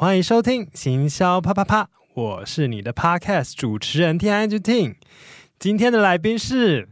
[0.00, 4.94] 欢迎收听行销啪啪啪，我是你的 Podcast 主持人 Ting。
[5.58, 6.88] 今天的来宾是，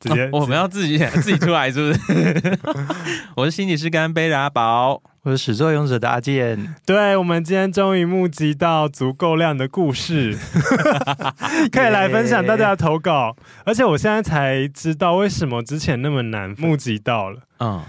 [0.00, 2.58] 直接、哦、我们要自己 自己出来，是不是？
[3.36, 6.74] 我是心理师干杯的阿宝，我是始作俑者的阿健。
[6.84, 10.36] 对，我们今天终于募集到足够量的故事，
[11.70, 13.36] 可以来分享大家的投稿。
[13.64, 17.42] 而且我现在才知道为什么之前那么难募集到了。
[17.60, 17.80] 嗯，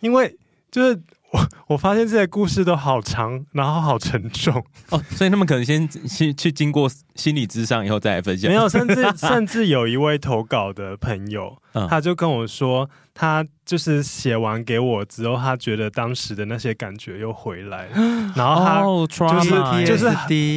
[0.00, 0.36] 因为
[0.70, 1.00] 就是。
[1.32, 8.50] 我 我发现这些故事都好长，然后好沉重哦，所以他们可能先去去经过心理咨商以后再来分享。
[8.50, 17.92] 没有，甚至 甚至有一位投稿的朋友，嗯、他就跟我说，他就是写完给我之后，他觉得当时的那些感觉又回来了，
[18.34, 20.08] 然后他就是、哦、就是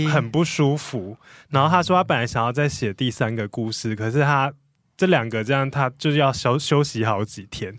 [0.10, 1.16] 很不舒服。
[1.49, 4.52] 然后他说他本来想要再写第三个故事，可是他
[4.98, 7.77] 这两个这样，他就是要休休息好几天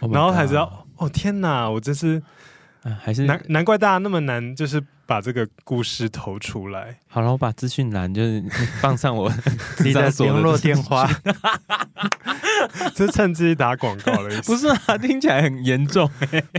[0.00, 0.86] ，oh、然后才知道。
[1.00, 1.68] 哦天哪！
[1.68, 2.22] 我真是，
[3.02, 6.98] 还是难难怪大家那么难，就是把这个故事投出来。
[7.08, 8.44] 好了，我把资讯栏就是
[8.82, 9.32] 放上我
[9.82, 11.10] 你的联络电话，
[12.94, 14.28] 这趁机打广告了。
[14.44, 16.10] 不是啊，听起来很严重。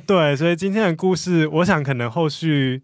[0.07, 2.81] 对，所以今天的故事，我想可能后续。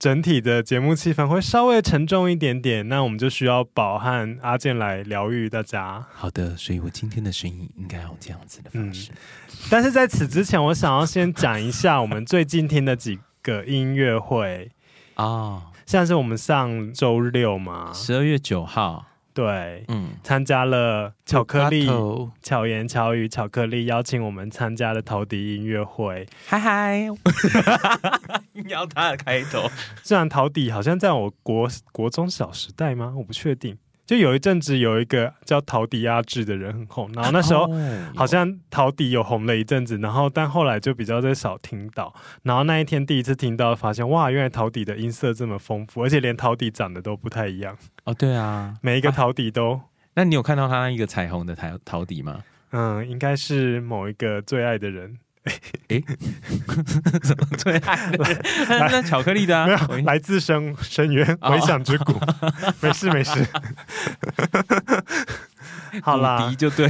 [0.00, 6.06] 整体的节目气氛会稍微沉重一点点，那我们就需要宝和阿健来疗愈大家。
[6.14, 9.12] 好的，所以我今天的声音应该用这样子的方式。
[9.12, 9.16] 嗯，
[9.70, 14.70] 但是在此之前，我想要先讲一下我们最近听的几个音乐会
[15.16, 19.04] 啊，像是我们上周六嘛，十二月九号。
[19.40, 21.88] 对，嗯，参加了巧克力、
[22.42, 27.06] 巧言巧语、巧克力邀请我们参加了陶笛音乐会，嗨嗨，
[28.68, 29.66] 要他的开头。
[30.02, 33.14] 虽然陶笛好像在我国国中小时代吗？
[33.16, 33.78] 我不确定。
[34.10, 37.70] 就有一阵子有一个叫陶笛阿志的人很红，然后那时候
[38.16, 42.12] 好像陶笛有红了一阵子，然后但后来就比较在少听到。
[42.42, 47.76] 然后那一天第一次听到，发现哇，原来陶笛的音色这么丰富，而且连陶笛长得都不太一样。
[48.02, 49.74] 哦，对啊，每一个陶笛都。
[49.74, 49.80] 啊，
[50.14, 52.40] 那你有看到他那一个彩虹的陶陶笛吗？
[52.72, 55.18] 嗯，应该是某一个最爱的人。
[55.88, 56.02] 哎，
[57.22, 58.42] 怎么最爱的？
[58.68, 62.20] 那巧克力的啊，来自深深渊，回响之谷。
[62.80, 63.46] 没事没事。
[66.02, 66.88] 好啦，笛就对，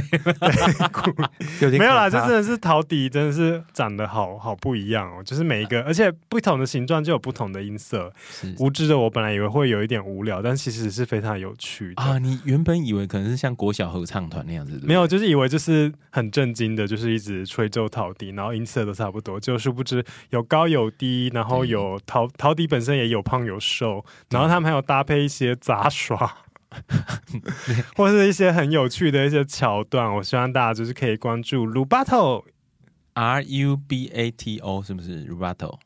[1.59, 5.23] 对 没有啦，这真的是陶笛，真的是长得好好不一样哦。
[5.23, 8.11] 就是每一个，而且不同的形状就有不同的音色。
[8.59, 12.17] 无知的我本来以为会有一点无聊，但其实是非常有趣的啊。
[12.17, 26.37] 你原本以为可能是像国小合唱团那样子，没有，就是以为就是很震惊的，就是一直吹奏陶笛，然后音色都差不多，就殊不知有高有低，然后有陶陶笛本身也有胖有瘦，然后他们还有搭配一些杂耍。
[27.95, 35.77] 或是一些很有趣的一些桥段，我希望大家就是可以关注 Rubato，R U B A T O，是不是 Rubato？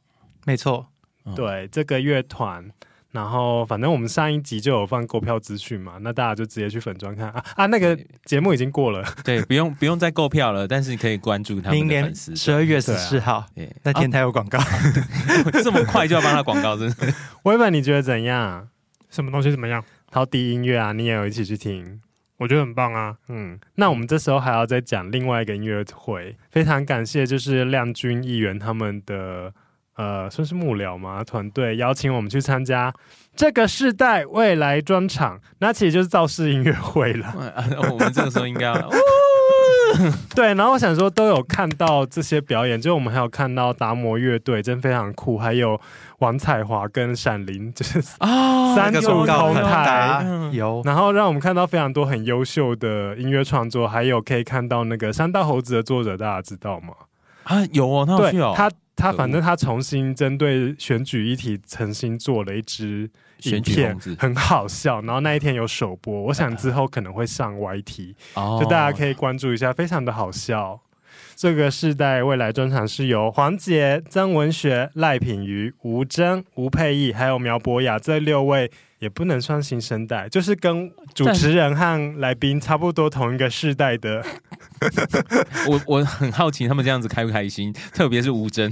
[0.46, 0.88] 没错，
[1.36, 2.72] 对这个乐团。
[3.12, 11.78] 然后反正我们上一集就有放购票资讯嘛，那大家就直接去粉专看啊啊，那个节目已经过了，对，不用不用再购票了，但是你可以关注他们。
[11.78, 13.46] 明年十二月十四号，
[13.84, 14.60] 那天台有广告，
[15.64, 17.14] 这么快就要帮他广告，真的。
[17.44, 18.68] 威文，你觉得怎样？
[19.10, 19.82] 什么东西怎么样？
[20.16, 22.00] 陶笛音乐啊，你也有一起去听，
[22.38, 23.18] 我觉得很棒啊。
[23.28, 29.54] 嗯，那我们这时候还要再讲另外一个音乐会，非常感谢就是亮君议员他们的
[29.98, 32.94] 呃，算是幕僚嘛团队邀请我们去参加
[33.36, 37.36] 这个世代未来专场，那其实就是造势音乐会了。
[37.92, 38.90] 我们这个时候应该要。
[40.36, 45.80] 对，然后我想说都有看到这些表演，就我们还有看到达摩乐队，真非常酷，还有
[46.20, 56.94] 王彩华跟闪灵，就是啊三组同台有，然后让我们看到非常多很优秀的音乐创作，还有可以看到那个山道猴子的作者，大家知道吗？
[57.44, 63.10] 啊，有哦，他有他他反正他重新针对选举议题，重新做了一支。
[63.44, 68.16] 影片很好笑，然后那一天有首播，我想之后可能会上 YT，
[68.60, 70.80] 就大家可以关注一下，非常的好笑。
[71.36, 78.72] 这个世代未来专场是由黄杰、曾文学、赖品瑜、吴峥、吴佩义还有苗博雅这六位。
[79.00, 84.26] 也不能算新生代，就是跟主持人和来宾差不多同一个世代的。
[85.68, 88.72] 我 我很好奇他们这样子开不开心，特别是吴峥。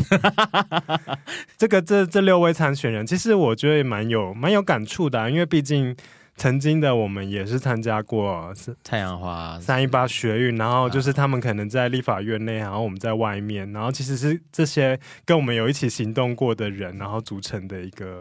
[1.57, 5.95] 这个这这六位参选人，其实我觉得也蛮有蛮有感触的啊，因为毕竟
[6.35, 18.19] 曾经的我们也是参加过太阳花三一八学运，然后就是他们可能在立法院内，然后我们在外面，然后其实是这些跟我们有一起行动过的人，然后组成的一个。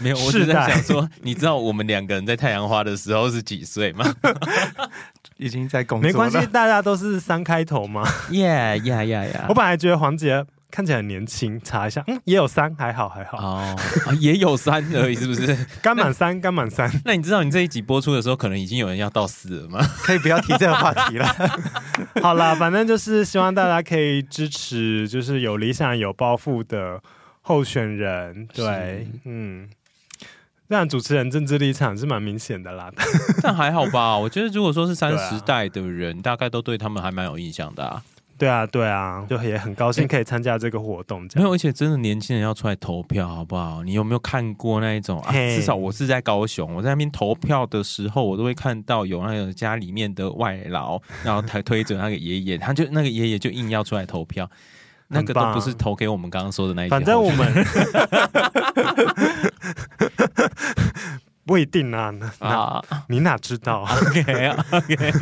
[0.00, 4.04] 没有，我是在想说，你知道我们两个人在太阳花的时候是几岁吗？
[5.38, 6.12] 已经在工作了。
[6.12, 8.06] 没关系，大家都是三开头吗？
[8.30, 9.44] 耶耶耶耶！
[9.48, 13.76] 我本来觉得黄杰看起来很年轻，查一下，嗯，也有三，还好还好哦，
[14.20, 15.66] 也有三而已，是不是？
[15.80, 16.90] 刚满三，刚满三。
[17.04, 19.80] 那你知道你这一集播出的时候，可能已经有人要到四了吗？
[20.04, 21.26] 可以不要提这个话题了。
[22.20, 27.00] 好啦，反正就是希望大家可以支持，就是有理想、有抱负的
[27.40, 28.46] 候选人。
[28.52, 29.68] 对，是
[30.68, 30.70] 嗯。
[30.70, 32.90] 但主持人政治立场是蛮明显的啦，
[33.42, 34.16] 但还好吧。
[34.20, 38.02] 我觉得如果说是三十代的人，啊、大概都对他们还蛮有印象的啊。
[38.38, 41.22] 对啊，对啊，就也很高兴可以参加这个活动。
[41.34, 43.82] 没有，而且真的年轻人要出来投票，好不好？
[43.82, 45.18] 你有没有看过那一种？
[45.22, 54.48] 啊、至少我是在高雄，我在那边投票的时候，我都会看到有那个家里面的外劳，然后他推着那个爷爷，他就那个爷爷就硬要出来投票。
[55.08, 57.52] 那个都不是投给我们刚刚说的那一，反正我们
[61.46, 65.12] 不一定啊，啊，你哪知道？OK OK，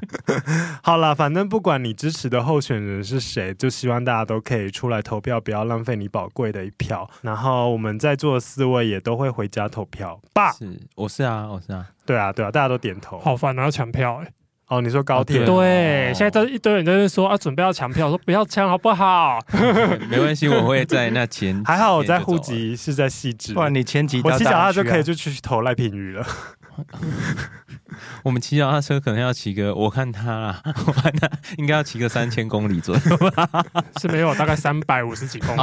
[0.82, 7.06] 好了，反正不管你支持的候选人是谁，就希望大家都可以出来投票，不要浪费你宝贵的一票。
[7.20, 10.18] 然后我们在座的四位也都会回家投票。
[10.32, 13.18] 爸，是，我是啊，我是啊，对啊，对啊，大家都点头。
[13.18, 14.32] 好烦啊，要抢票哎、欸。
[14.68, 15.38] 哦，你说高铁？
[15.44, 19.38] 对，对哦、现在都一堆人在说啊，准备要抢票， 说不要抢好不好？
[20.08, 21.62] 没关系，我会在那前。
[21.66, 26.26] 还好我在户籍是在细致，不然你前几我骑脚踏就可以就去投赖品鱼了。
[28.24, 33.48] 我们骑脚踏车可能要骑个，我看他啦， 我看他应该要骑个三千公里左右吧？
[34.00, 35.60] 是没有，大概三百五十几公里。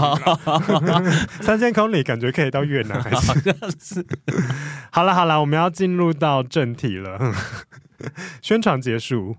[1.41, 3.15] 三千公里感觉可以到越南，还是？
[3.15, 4.05] 好像是。
[4.91, 7.19] 好了好了，我们要进入到正题了。
[8.41, 9.35] 宣传结束。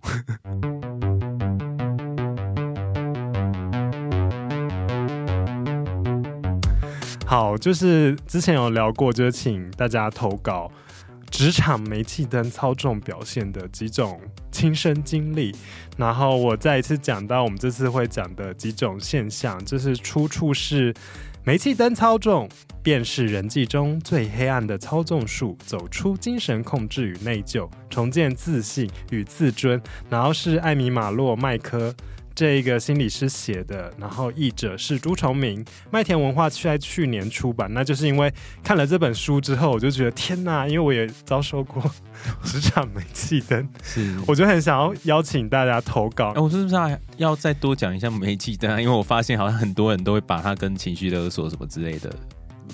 [7.27, 10.71] 好，就是之前有聊过，就是请大家投稿
[11.33, 14.21] 职场煤气灯操纵表现的几种
[14.53, 15.53] 亲身经历，
[15.97, 20.95] 然后我再一次讲到我们这次会讲的几种现象，就是出处是。
[21.45, 22.49] 煤气灯操纵，
[22.85, 25.59] 便是人际中最黑暗的操纵术。
[25.67, 29.83] 走出精神控制与内疚，重建自信与自尊。
[30.09, 31.93] 然后是艾米马洛麦克。
[32.35, 37.73] 这一个心理师写的，然后译者是朱崇明，麦田文化在去年出版。
[37.73, 38.33] 那就是因为
[38.63, 41.83] 看了这本书之后，我就觉得天哪，因为我也遭受过
[42.45, 46.33] 职场煤气灯，是，我就很想要邀请大家投稿。
[46.33, 48.81] 哎，我是不是要，要再多讲一下煤气灯啊？
[48.81, 52.15] 因为我发现好像很多人都会把它跟情绪勒索什么之类的。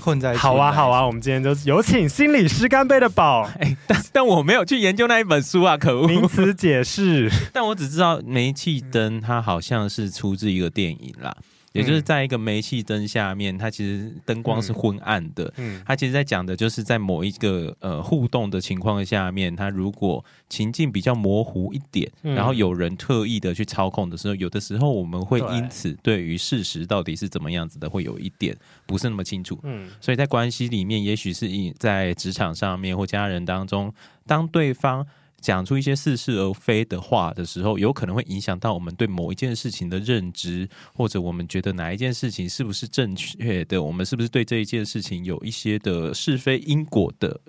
[0.01, 0.41] 混在一起。
[0.41, 3.49] 好啊，好啊，我们今天就有请心理师干杯的宝。
[3.61, 6.07] 哎，但但我没有去研究那一本书啊，可恶！
[6.07, 11.37] 名词解释， 但我只知道煤气灯它好像是出自一个电影啦。
[11.79, 15.53] 也就是在一个煤气灯下面，它其实灯光是昏暗的。
[15.57, 29.59] 嗯，它其实在讲的就是在某一个呃互动的情况下面，它如果情境比较模糊一点，然后有人特意的去操控的时候，有的时候我们会因此对于事实到底是怎么样子的，会有一点不是那么清楚。
[29.63, 31.49] 嗯，所以在关系里面，也许是
[31.79, 33.93] 在职场上面或家人当中，
[34.27, 35.07] 当对方。
[35.41, 47.41] 讲出一些似是而非的话的时候，有可能会影响到我们对某一件事情的认知，或者我们觉得哪一件事情是不是正确的，我们是不是对这一件事情有一些的是非因果的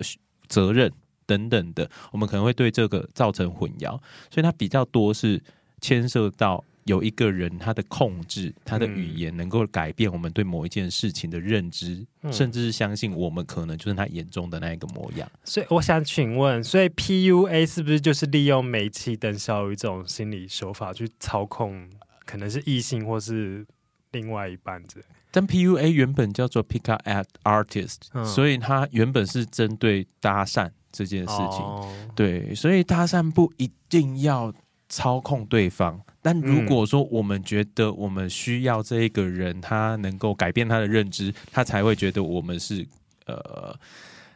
[0.48, 0.92] 责任
[1.26, 3.90] 等等的，我们可能会对这个造成混淆，
[4.30, 5.42] 所以它比较多是
[5.80, 6.64] 牵涉到。
[6.84, 15.30] 有一个人，他的控制，他的语言能够改变我们对某一件事情的认知，嗯、甚至是相信我们可能就是他眼中的那一个模样。
[15.44, 21.88] 所以，我想请问，所以 PUA 是不是就是利用煤气灯效应这种心理手法去操控，
[22.24, 23.66] 可能是异性或是
[24.12, 25.04] 另外一半子？
[25.30, 31.60] 但 PUA 原本叫做 Pick Up Artist，、嗯、所以它原本是针对搭讪这件事情。
[31.60, 34.52] 哦、对，所以搭讪不一定要
[34.90, 35.98] 操控对方。
[36.20, 42.86] 但如果说我们觉得我们需要这一个人，他能够改变他的认知，他才会觉得我们是
[43.24, 43.74] 呃，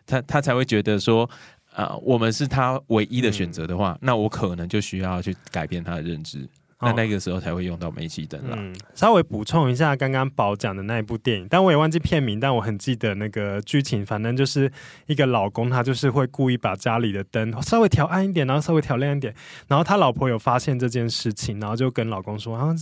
[0.06, 1.28] 他他才会觉得说
[1.70, 6.49] 啊、呃，我们是他唯一的选择的话，嗯、那我可能就需要去改变他的认知。
[6.85, 8.57] 那那个时候才会用到煤气灯啦。
[8.59, 14.05] 嗯，稍微补充一下刚刚宝讲的那一部电影，但我也忘记片名，但我很记得那个剧情。
[14.05, 14.71] 反正就是
[15.07, 19.35] 一个老公，他就是会故意把家里的灯稍微调暗一点，然后稍微调亮一点。
[19.67, 22.75] 然后他老婆有发现这件事情，然后就跟老公说：“啊，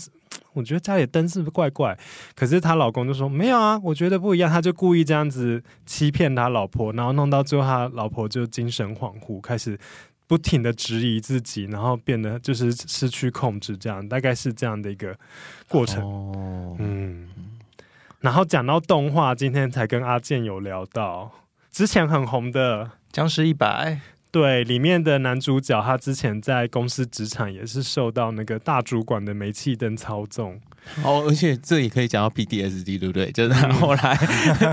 [0.52, 1.96] 我觉得家里灯是不是怪怪？”
[2.34, 9.78] 可是他老公就说：“没有啊，我觉得不一样。”他就故意这样子欺骗他老婆，然后弄到最后，他老婆就精神恍惚，开始。
[10.32, 15.14] 不停的质疑自己，然后变得就是失去控制，这样大概是这样的一个
[15.68, 16.02] 过程。
[16.02, 17.28] 哦、嗯，
[18.20, 21.30] 然后讲到动画，今天才跟阿健有聊到
[21.70, 23.90] 之前很红的《僵尸一百》，
[24.30, 30.58] 对，里面的男主角他之前在公司职场也是受到那个大主管的煤气灯操纵。
[31.02, 33.30] 哦，而且这也可以讲到 PTSD，对不对？
[33.32, 34.18] 就是他后来，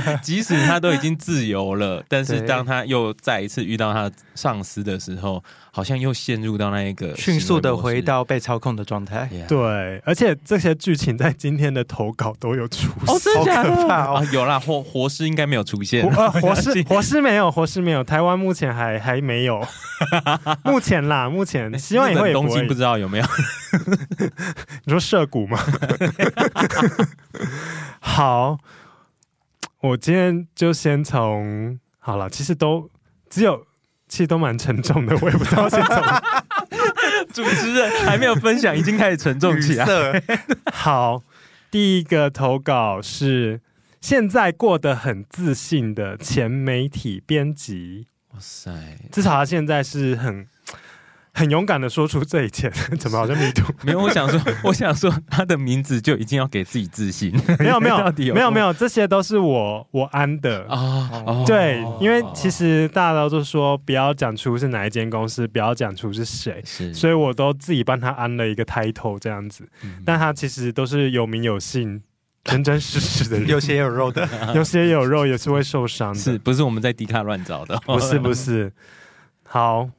[0.05, 9.29] 嗯、 即使他都已经自由了，但是当他又再一次遇到他上司的时候，好像又陷入到那一个迅速的回到被操控的状态。
[9.31, 9.47] Yeah.
[9.47, 13.69] 对，而且这些剧情在今天的投稿都有出现，哦，真的假的？
[13.69, 19.65] 好可怕哦啊、有啦，活活尸应该没有出现，活活尸 活尸没有，活尸没有，台湾目前还还没有，
[20.65, 22.33] 目前啦，目前希望也会有。
[22.33, 23.25] 东京不知道有没有？
[24.85, 25.59] 你说涉谷吗？
[27.99, 28.57] 好，
[29.81, 32.89] 我今天就先从好了，其实都
[33.29, 33.65] 只有，
[34.07, 35.95] 其实都蛮沉重的，我也不知道先从。
[37.33, 39.85] 主持人还没有分享，已经开始沉重起来。
[40.73, 41.21] 好，
[41.69, 43.61] 第一个投稿是
[44.01, 48.07] 现在过得很自信的前媒体编辑。
[48.33, 48.71] 哇塞，
[49.11, 50.47] 至少他现在是很。
[51.33, 52.69] 很勇敢的说出这一切，
[52.99, 53.71] 怎么好像迷途？
[53.85, 57.31] 没有，我想说， 我想说，他的名字就已经要给自己自信。
[57.59, 61.09] 没有，没有，有没有，没有，这些都是我我安的啊。
[61.25, 69.67] 哦、对，哦、因为其实大家都说不要讲出是哪一间公司，不要讲出是谁，是所以我都自己帮他安了一个 title 这样子。
[69.83, 72.01] 嗯、但他其实都是有名有姓、
[72.43, 77.79] 真真实实的人，有血有肉的，有血有肉也是会受伤的，是不是我们在迪卡乱找的？
[77.85, 78.73] 不是，不是。
[79.43, 79.89] 好。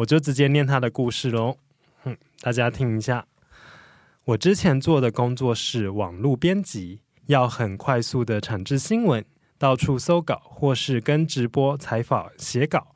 [0.00, 1.58] 我就直接念他的故事喽，
[2.04, 3.26] 嗯，大家听一下。
[4.24, 9.22] 我之前做的工作是网络编辑，要很快速的产制新闻，
[9.58, 12.94] 到处搜稿，或是跟直播采访写稿。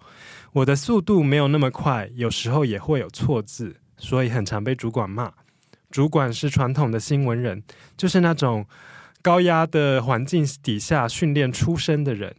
[0.54, 5.30] 我的速度没有那么快，有时候也会有错字，所以很常被主管骂。
[5.90, 7.62] 主管是传统的新闻人，
[7.98, 8.64] 就是那种
[9.20, 12.34] 高压的环境底下训练出身的人，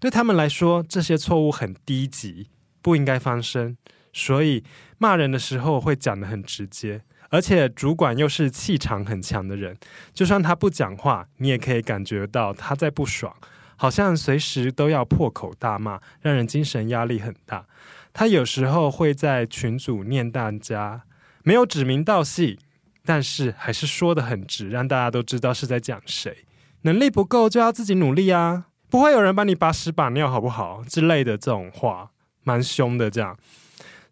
[0.00, 2.48] 对他们来说，这些错误很低级，
[2.80, 3.76] 不应该发生。
[4.18, 4.64] 所以
[4.96, 9.76] 骂人的时候会讲得很直接，而且主管又是气场很强的人，
[10.14, 13.36] 就算他不讲话，你也可以感觉到他在不爽，
[13.76, 17.66] 好像随时都要破口大骂，让人精神压力很大。
[18.14, 21.02] 他有时候会在群组念大家，
[21.42, 22.56] 没有指名道姓，
[23.04, 26.34] 但是还是说得很直，让大家都知道是在讲谁。
[26.82, 30.82] 能力不够就要自己努力啊，不会有人帮你把屎把尿，好不好？
[30.88, 32.12] 之类的这种话，
[32.44, 33.36] 蛮凶的这样。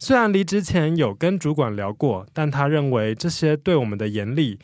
[0.04, 4.58] 虽然离职前有跟主管聊过，但他认为这些对我们的严厉，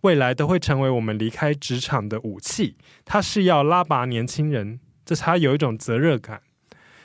[0.00, 2.76] 未来都会成为我们离开职场的武器。
[3.04, 6.42] 他是要拉拔年轻人，这他有一种责任感。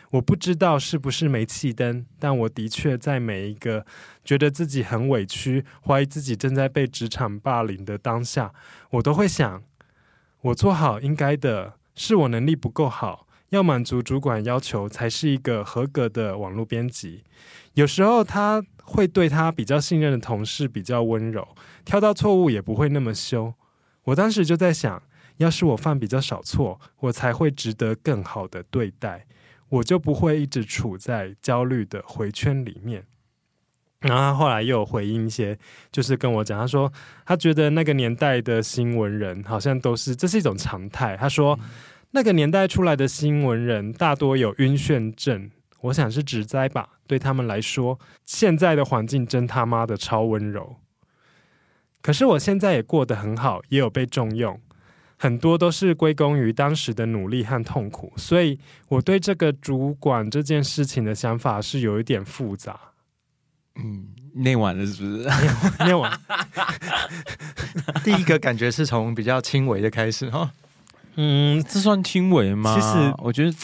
[0.10, 3.86] 我不知道是不是煤气灯，但我的确在每一个
[4.24, 8.52] 觉得自己很委屈、怀疑自己正在被职场霸凌的当下，
[8.90, 9.62] 我都会想：
[10.42, 13.25] 我做好应该的，是我能力不够好，
[13.56, 17.24] 要满足主管要求才是一个合格的网络编辑。
[17.74, 21.48] 有时候他会对他比较信任的同事比较温柔，
[21.84, 23.54] 挑到错误也不会那么凶。
[24.04, 25.02] 我当时就在想，
[25.38, 29.26] 要是我犯比较少错，我才会值得更好的对待，
[29.70, 33.06] 我就不会一直处在焦虑的回圈里面。
[34.02, 35.58] 然后他后来又有回应一些，
[35.92, 36.92] 就是跟我讲，他说
[37.26, 41.18] 他觉得那个年代的新闻人好像都是这是一种常态。
[41.18, 41.60] 他说
[42.16, 45.52] 那个年代出来的新闻人大多有晕眩症。
[45.82, 50.78] 我想是指灾吧，对他们来说，现在的环境真他妈的超温柔。
[52.02, 54.58] 可是我现在也过得很好，也有被重用，
[55.18, 58.14] 很多都是归功于当时的努力和痛苦。
[58.16, 58.58] 所以
[58.88, 62.80] 我对这个主管这件事情的想法是有一点复杂。
[63.76, 65.30] 嗯，念完了是不是？
[65.84, 66.18] 念完。
[68.06, 70.54] 第一个感觉是从比较轻微的开始哈。
[71.16, 72.76] 嗯，这算轻微吗？
[72.76, 73.58] 其实我觉得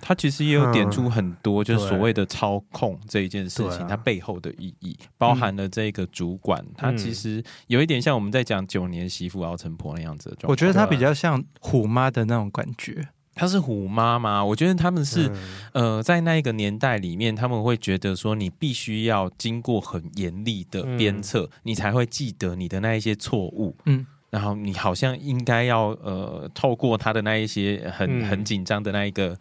[0.00, 10.52] 他其实也有点出很多，就是所谓的操控这一件事情，它背后的意义，包含了这个主管，他其实有一点像我们在讲九年媳妇熬成婆那样子的状态。
[10.52, 13.08] 我觉得他比较像虎妈的那种感觉。
[13.34, 14.44] 她是虎妈吗？
[14.44, 15.30] 我觉得他们是
[15.72, 23.76] 呃，在那一个年代里面，他们会觉得说，你必须要经过很严厉的鞭策，你才会记得你的那一些错误。
[23.86, 24.04] 嗯。
[24.30, 29.38] 然后你好像应该要呃，透过他的那一些很很紧张的那一个。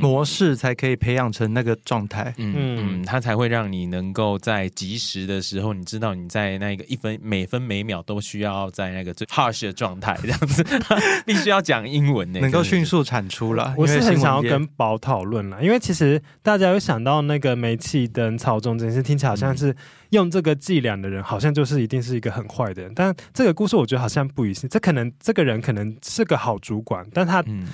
[0.00, 10.64] 模式才可以培养成那个状态，嗯嗯，它才会让你能够在及时的时候，你知道你在那个一分每分每秒都需要在那个最 harsh 的状态，这样子
[11.26, 13.74] 必须要讲英文呢，能够迅速产出了。
[13.76, 19.74] 我是很想要跟宝讨论了，因为其实大家有想到那个煤气灯操纵这件事，听起来好像是
[20.10, 22.92] 用这个伎俩的人，好像就是一定是一个很坏的人。
[22.94, 27.42] 但这个故事我觉得好像不一定，这可能这个人可能是个好主管，但他。
[27.46, 27.68] 嗯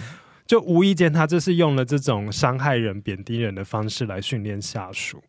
[0.48, 5.22] 就无意间，他就是用了这种伤害人、贬低人的方式来训练下属。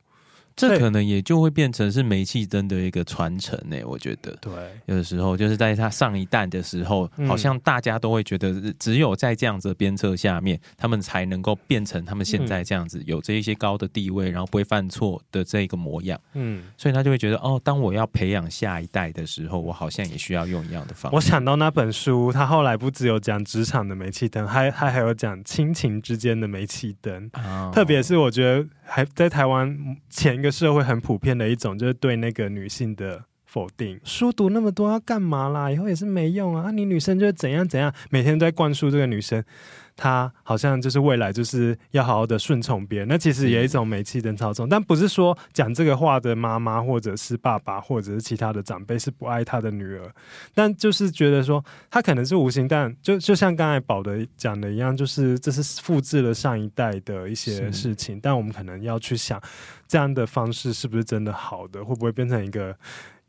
[0.60, 3.78] 这可能也就会变成是煤气灯的一个传承呢。
[3.86, 4.52] 我觉得，对，
[4.88, 16.20] 有的时候就是在他上一代的时候，嗯、好像大家都会觉得，只有在这样子的鞭策下面，他们才能够变成他们现在这样子，有这一些高的地位，然后不会犯错的这个模样。
[16.34, 21.16] 嗯，所以他就会觉得，哦，当我要培养下一代的时候，我好像也需要用一样的方法。
[21.16, 34.00] 我想到那本书，他后来不只有讲职场的煤气灯，还还还有讲亲情之间的煤气灯，哦、特别是我觉得还在台湾前一个社会很普遍的一种，就是对那个女性的否定。
[34.04, 35.72] 书读那么多要干嘛啦？
[35.72, 36.66] 以后也是没用啊！
[36.68, 39.44] 啊你女生就是怎样怎样，每天都在灌输这个女生。
[39.98, 50.10] 她好像就是未来就是要好好的顺从别人，那其实也有一种煤气灯操纵，但不是说讲这个话的妈妈或者是爸爸或者是其他的长辈是不爱他的女儿，
[50.54, 59.42] 但就是觉得说他可能是无形，但就就像刚才宝的讲的一样，就是这是复制了上一代的一些事情，但我们可能要去想
[59.86, 62.74] 这样的方式是不是真的好的，会不会变成一个。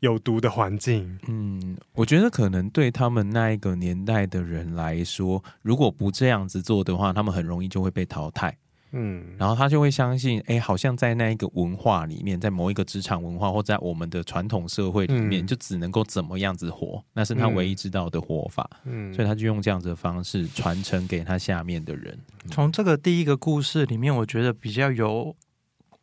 [0.01, 8.57] 有毒的环境，嗯，我觉得可能对他们那一个年代的人来说，如果不这样子做的话，他们很容易就会被淘汰，
[8.93, 22.17] 嗯，然后他就会相信，哎、欸，好像在那一个文化里面，在某一个职场文化或在我们的传统社会里面，嗯、就只能够怎么样子活，那是他唯一知道的活法，嗯，所以他就用这样子的方式传承给他下面的人。
[22.49, 25.35] 从这个第一个故事里面，我觉得比较有。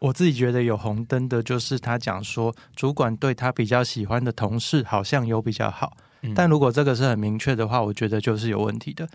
[0.00, 9.09] 我自己觉得有红灯的，就是他讲说，主管对他比较喜欢的同事好像有比较好，嗯、但如果这个是很明确的话，我觉得就是有问题的。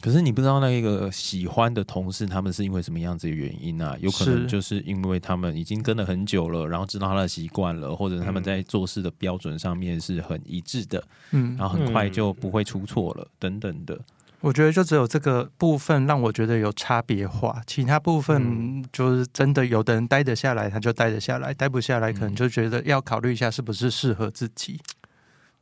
[0.00, 3.96] 可是你不知道那个喜欢的同事他们是因为什么样子的原因啊？
[4.00, 13.98] 有可能就是因为他们已经跟了很久了，然后知道他的习惯了，或者他们在做事的标准上面是很一致的，嗯，然后很快就不会出错了，嗯、等等的。
[14.40, 24.80] 我觉得就只有这个部分让我觉得有差别化，其他部分就是真的，有的人待得下来，他就待得下来；待不下来，可能就觉得要考虑一下是不是适合自己。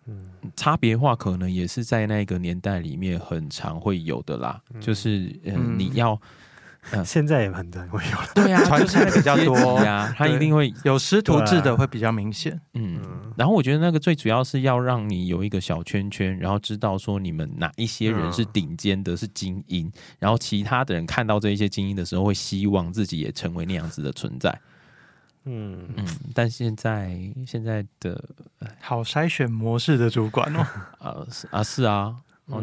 [0.07, 6.13] 嗯，差别化可能也是在那个年代里面很常会有的啦，就是嗯，你要。
[6.13, 6.21] 嗯、
[7.05, 9.83] 现在也很难会有了，对啊，传承比较多。
[9.85, 13.01] 呀，他一定会有师徒制的会比较明显，嗯，
[13.37, 24.51] 然后我觉得那个最主要是要让你有一个小圈圈，然后知道说你们哪一些人是顶尖的，是精英，然后其他的人看到这一些精英的时候，会希望自己也成为那样子的存在，
[25.45, 25.89] 嗯。
[25.97, 28.23] 嗯，但现在现在的
[28.81, 30.67] 好筛选模式的主管哦，
[30.99, 32.15] 啊是啊是啊，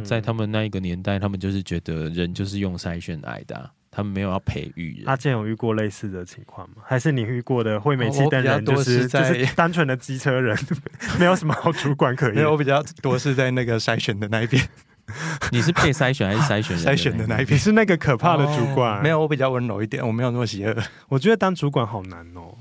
[0.04, 3.70] 在他们那一个年代，他们就是觉得人就是用筛选来的啊。
[3.96, 5.04] 他们没有要培育。
[5.06, 6.78] 阿健有遇过类似的情况吗？
[6.84, 10.58] 还是你遇过的会煤气灯人就是就是单纯的机车人，
[11.20, 12.36] 没有什么好主管可言。
[12.36, 14.68] 没有，我比较多是在那个筛选的那一边。
[15.52, 17.60] 你是被筛选还是筛选筛选的那一边？
[17.60, 19.04] 是那个可怕的主管。
[19.04, 20.84] 没有，我比较温柔一点，我没有那么邪恶。
[21.10, 22.56] 我觉得当主管好难哦。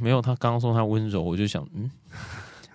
[0.00, 1.88] 没有，他刚刚说他温柔，我就想，嗯。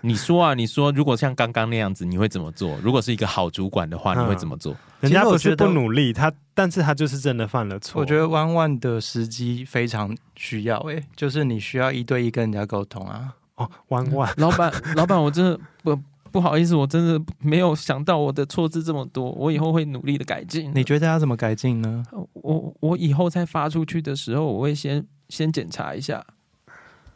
[0.02, 2.78] 你说啊，你说，如果像刚刚那样子，你会怎么做？
[2.82, 4.76] 如果是一个好主管的话，你会怎么做？
[5.02, 8.02] 人家不是不努力，他，但是他就是真的犯了错。
[8.02, 13.34] 我觉得弯弯的时机非常需要，欸，哎，就是你需要一对一跟人家沟通啊。
[13.56, 16.00] 哦，弯弯，老板，老板，我真的不
[16.32, 20.72] 不好意思，我真的没有想到我的错字这么多，我以后会努力的改进。
[20.74, 22.04] 你觉得要怎么改进呢？
[22.34, 26.26] 我我以后再发出去的时候，我会先先检查一下。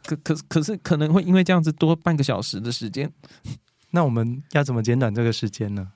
[0.06, 3.10] 可可可是可能会因为这样子多半个小时的时间，
[3.90, 5.88] 那我们要怎么减短这个时间呢？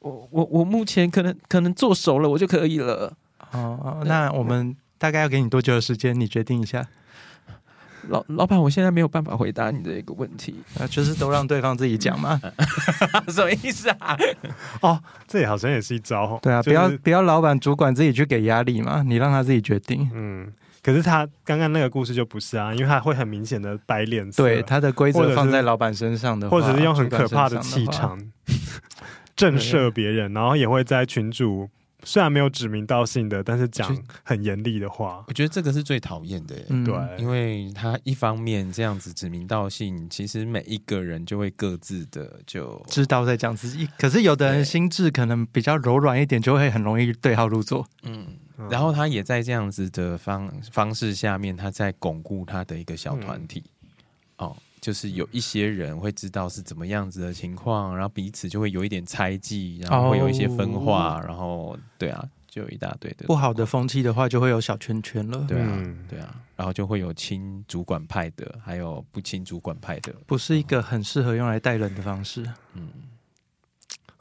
[0.00, 3.12] 我我我目前可能可能做熟了我就可以了。
[3.52, 6.18] 哦，那我们大概要给你多久的时间？
[6.18, 6.88] 你决定一下。
[8.08, 12.40] 老老板，我现在没有办法回答你的一个问题，啊，就是都让对方自己讲嘛。
[13.30, 14.16] 什么意思啊？
[14.82, 16.36] 哦，这也好像也是一招。
[16.42, 20.10] 对啊，就是、不要不要老板主管自己去给压力嘛，你让他自己决定。
[20.12, 20.52] 嗯。
[20.82, 28.18] 可是他刚刚那个故事就不是啊，因为他会很明显的摆脸色，对他的规则放在老板身上的，或者是用很可怕的气场
[29.36, 31.68] 震慑别人，然后也会在群主
[32.02, 35.24] 虽然没有指名道姓的，但是讲很严厉的话。
[35.28, 43.88] 我觉得这个是最讨厌的，嗯、对，因为他一方面这样子指名道姓，其实每一个人就会各自的就知道在讲自己。
[43.96, 47.86] 可是有的人心智可能比较柔软一点，就会很容易对号入座。
[48.02, 48.26] 嗯。
[48.70, 53.62] 然后他也在这样子的方方式下面，他在巩固他的一个小团体。
[54.38, 65.44] 嗯、哦，就是有一些人会知道是怎么样子的情况，然后彼此就会有一点猜忌，然后会有一些分化，哦、然后对啊，就有一大堆的不好的风气的话，就会有小圈圈了。
[65.48, 72.42] 对啊，对啊，然后就会有亲主管派的，还有不亲主管派的，不是一个很适合用来带人的方式。
[72.74, 72.88] 嗯。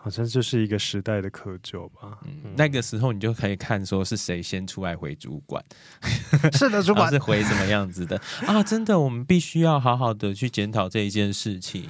[0.03, 2.17] 好像就是一个时代的窠臼吧。
[2.25, 5.63] 嗯，那个时候你就可以看说是谁先出来回主管，
[6.53, 8.63] 是的，主管 是回什么样子的 啊？
[8.63, 11.87] 真的，我们必须要好好的去检讨这一件事情。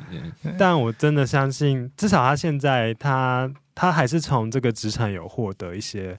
[0.57, 6.17] 但我真的相信，至少他现在他他还是从这个职场有获得一些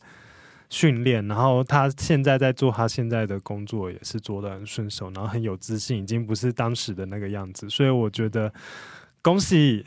[0.71, 7.69] 训练，然后他现在在做他现在的工作也是做的很顺手，然后很有自信，已经不是当时的那个样子。
[7.69, 8.51] 所以我觉得。
[9.23, 9.85] 恭喜，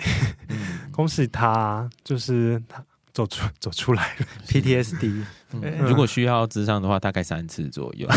[0.91, 4.25] 恭喜他，就是他走出 走出来了。
[4.47, 5.25] PTSD，
[5.85, 8.07] 如果需要智商的话，大概三次左右。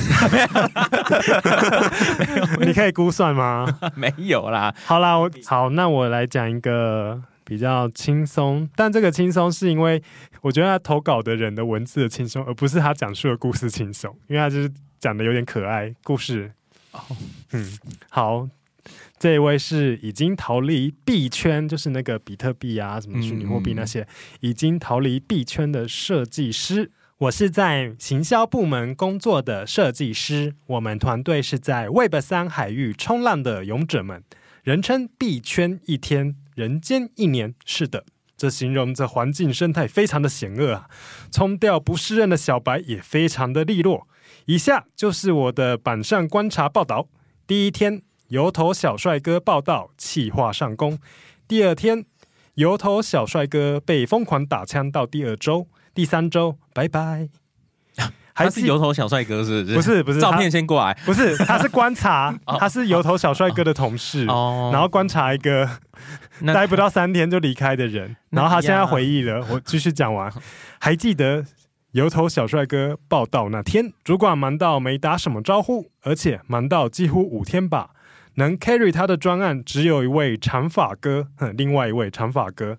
[2.65, 3.67] 你可以估算吗？
[3.97, 4.73] 没有啦。
[4.85, 10.01] 好啦，我好，那我来讲一个比较轻松，但这个轻松是因为
[10.43, 16.53] 我觉得他投稿的人的文字的轻松，而不是他讲述的故事轻松，因为他就是讲的有点可爱故事。
[16.93, 17.01] 哦，
[17.51, 17.79] 嗯，
[18.09, 18.49] 好。
[19.19, 24.07] 这一位是已经逃离币圈，就是那个比特币啊，什么虚拟货币那些，
[24.41, 26.93] 已经逃离币圈的设计师。
[27.19, 34.23] 我是在行销部门工作的设计师，我们团队是在 Web 三海域冲浪的勇者们，
[34.63, 37.57] 人称币圈一天，人间一年。
[37.65, 38.05] 是的，
[38.37, 40.89] 这形容这环境生态非常的险恶啊，
[41.33, 44.07] 冲掉不适任的小白也非常的利落。
[44.47, 47.09] 以下就是我的板上观察报道，
[47.49, 48.03] 第一天。
[48.29, 50.99] 油头小帅哥报道，气化上工。
[51.47, 52.05] 第二天，
[52.55, 54.91] 油头小帅哥被疯狂打枪。
[54.91, 57.29] 到第二周、第三周，拜拜。
[58.35, 59.75] 还是油头小帅哥是不是？
[59.75, 60.95] 不是不是，照片先过来。
[61.05, 65.69] 不是，他是观察， 他是油头小帅哥的同事，然后观察一个
[66.47, 68.14] 待不到三天就离开的人。
[68.31, 70.33] 然后他现在回忆了，我继续讲完。
[70.79, 71.45] 还记得
[71.93, 77.91] 油头小帅哥报道那天，主管忙到没打什么招呼，而且忙到几乎五天吧。
[78.38, 82.79] 能 carry 他的专案只有一位长发哥，另外一位长发哥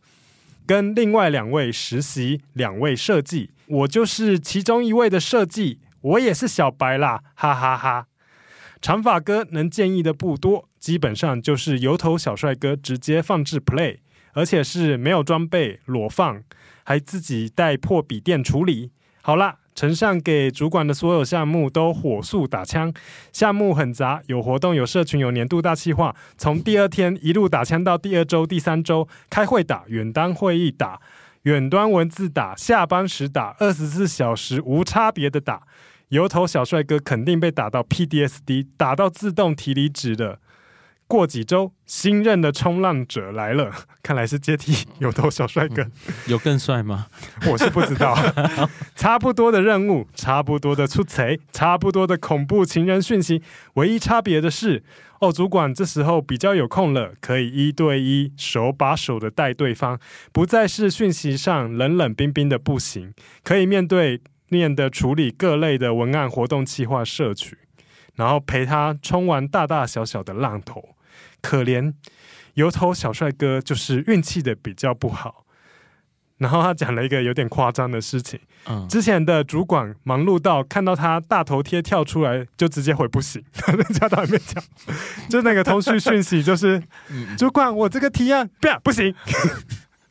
[0.66, 8.08] 跟另外两位实习，两位设计，我就是其中一位的设计，我也是小白啦，哈哈哈哈。
[8.82, 13.98] 长发哥能建议的不多，基本上就是油头小帅哥直接放置 play，
[14.32, 16.42] 而且是没有装备裸放，
[16.86, 18.92] 还自己带破笔电处理。
[19.22, 19.59] 好啦。
[19.80, 22.94] 呈上给主管的所有项目都火速打枪，
[23.32, 26.14] 项目很杂，有活动，有社群，有年度大计划。
[26.38, 31.00] 从第二天一路打枪到第二周、第三周，开会打，远端会议打，
[31.44, 35.62] 远端文字打，下班时打，二十四小时无差别的打。
[36.10, 40.40] 油头小帅哥肯定被打到 PDSD，打到自动提离职的。
[41.10, 43.72] 过几周，新任的冲浪者来了，
[44.04, 45.84] 看来是接替有头小帅哥。
[46.28, 47.08] 有更帅吗？
[47.50, 48.16] 我是不知道。
[48.96, 53.42] 差不多的任务，差不多的出错，差不多的恐怖情人讯息。
[53.74, 54.84] 唯一差别的是，
[55.20, 60.00] 哦，主管这时候比较有空了，可以一对一、手把手的带对方，
[60.32, 67.58] 不再是讯息上冷冷冰冰的不行，可以面对面的处理各类的文案、活动、企划、社群，
[68.14, 70.90] 然后陪他冲完大大小小的浪头。
[71.42, 71.94] 可怜
[72.56, 75.46] 油头小帅哥就是运气的比较不好，
[76.38, 78.40] 然后他讲了一个有点夸张的事情。
[78.68, 84.62] 嗯，之前的主管忙碌到看到他大头贴跳出来就直接回不行， 人家都还没讲，
[85.30, 86.84] 就那个通讯讯息就是，
[87.38, 89.16] 主管我这个提案不要不行。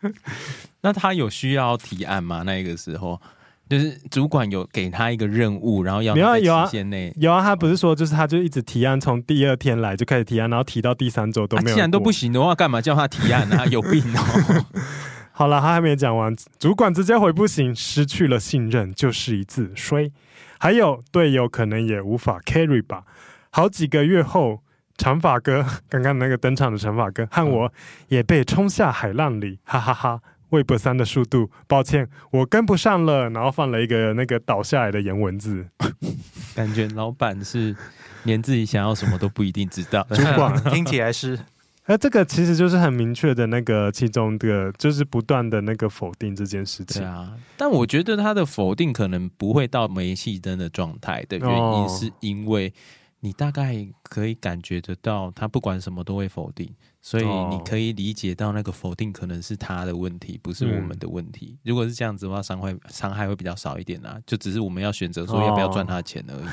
[0.81, 2.43] 那他有需要提案吗？
[2.45, 3.21] 那个时候？
[3.69, 11.75] 就是主管有给他一个任务，然后要在期限内有啊，他不是说就是他就一直提案，从第二天来就开始提案，然后提到第三周都没有。
[11.75, 13.67] 既然都不行的话，干嘛叫他提案呢？
[13.69, 14.65] 有病哦！
[15.33, 20.11] 好了，他还没讲完，主管直接回不行，失去了信任就是一字衰。
[20.59, 23.05] 还有队友可能也无法 carry 吧。
[23.51, 24.63] 好几个月后，
[24.97, 27.73] 长发哥 刚刚那个登场的长发哥和我
[28.09, 30.21] 也被冲下海浪里，哈哈哈。
[30.51, 33.29] Web 三的速度，抱歉，我跟不上了。
[33.31, 35.67] 然后放了一个那个倒下来的颜文字，
[36.55, 37.77] 感觉老板是
[38.25, 40.07] 连自己想要什么都不一定知道。
[40.11, 41.39] 主管 听起来是，
[41.87, 47.03] 那这个其实就是很明确的那个其中的，就是不断的那个否定这件事情。
[47.03, 52.73] 对啊，但我觉得他的否定可能不会到煤气灯的状态的原因，是因为
[53.21, 56.71] 你大概可以感觉得到，他不管什么都会否定。
[57.01, 61.53] 所以你可以理解到那个否定可能是他的问题，不是我们的问题。
[61.53, 64.19] 嗯、如果是这样子的话，伤害伤害会比较少一点啊。
[64.27, 66.45] 就只是我们要选择说要不要赚他的钱而已。
[66.47, 66.51] 哦、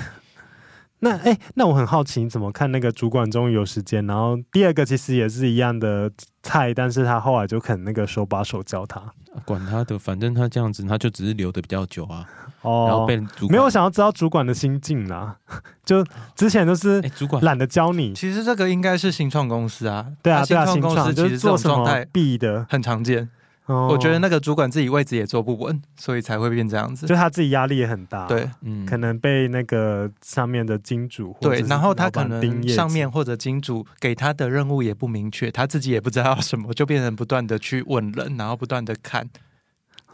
[0.99, 4.05] 那哎、欸，那我很好奇，你怎么看那个主管终于有时间？
[4.07, 6.09] 然后第二个其实也是一样的
[6.41, 9.13] 菜，但是他后来就肯那个手把手教他。
[9.43, 12.27] 管他的，反正他这样子，他就只是留的比较久啊。
[12.65, 15.37] 哦，然后被主管没有想要知道主管的心境啊，
[15.85, 16.03] 就
[16.35, 18.13] 之前都是主管懒得教你。
[18.13, 23.29] 其实这个应该是新创公司啊，对啊，新创公司其实做状态弊的很常见。
[23.67, 27.07] 哦、我觉得那个主管自己位置也坐不稳，所以才会变这样子。
[27.07, 39.27] 就他自己压力也很大，对，嗯，可能被那个上面的金主对，然后他可能上面或者金主给他的任务也不明确，他自己也不知道什么，就变成不断的去问人，然后不断的看。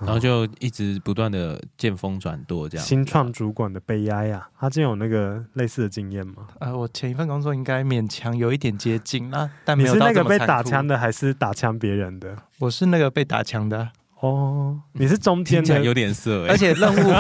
[0.01, 2.85] 然后就一直不断的见风转舵，这样。
[2.85, 6.47] 新创主管的悲哀呀，他真有那个类似的经验吗？
[6.59, 9.93] 呃，我前一份工作应该勉强有一点接近啊，但没有。
[9.93, 12.35] 你是那个被打枪的，还是打枪别人的？
[12.59, 13.89] 我是那个被打枪的。
[14.19, 17.13] 哦，你是中间的，有点色，而且任务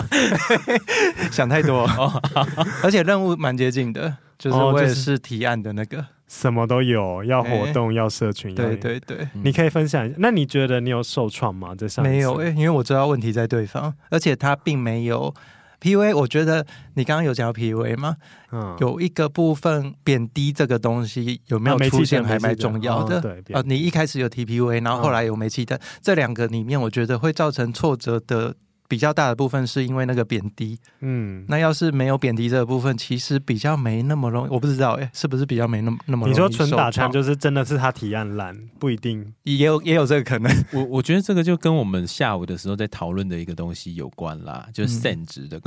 [1.31, 1.87] 想太多，
[2.83, 6.05] 而且任务蛮接近的，就是我也是提案的那个。
[6.31, 10.15] 什么都有，要活动，欸、要社群，对对对，你可以分享一下。
[10.17, 11.75] 那你觉得你有受创吗？
[11.75, 15.35] 在上面没有、欸，因为我知道问题在对方，而且他并没有
[15.81, 16.15] PUA。
[16.15, 18.15] 我觉得你刚刚有讲到 PUA 吗？
[18.53, 23.19] 嗯，有一个部分贬低这个东西有没有出现还蛮重要的。
[23.19, 28.55] 对，呃，你一开始有提 PUA，然后后来有煤气灯，这两个里面，我觉得会造成挫折的。
[28.91, 34.49] 比较大的部分是因为那个贬低，嗯，那要是没有贬低这个部分，其实比较没那么容易。
[34.49, 36.31] 我不知道，哎，是不是比较没那么那么容易？
[36.31, 40.51] 你说纯打枪就是真的是他提案烂，不一定，也有也有这个可能。
[40.73, 45.61] 我我觉得这个就跟我们下午的时候在讨论的一个东西有关啦，就是 SAND 值的、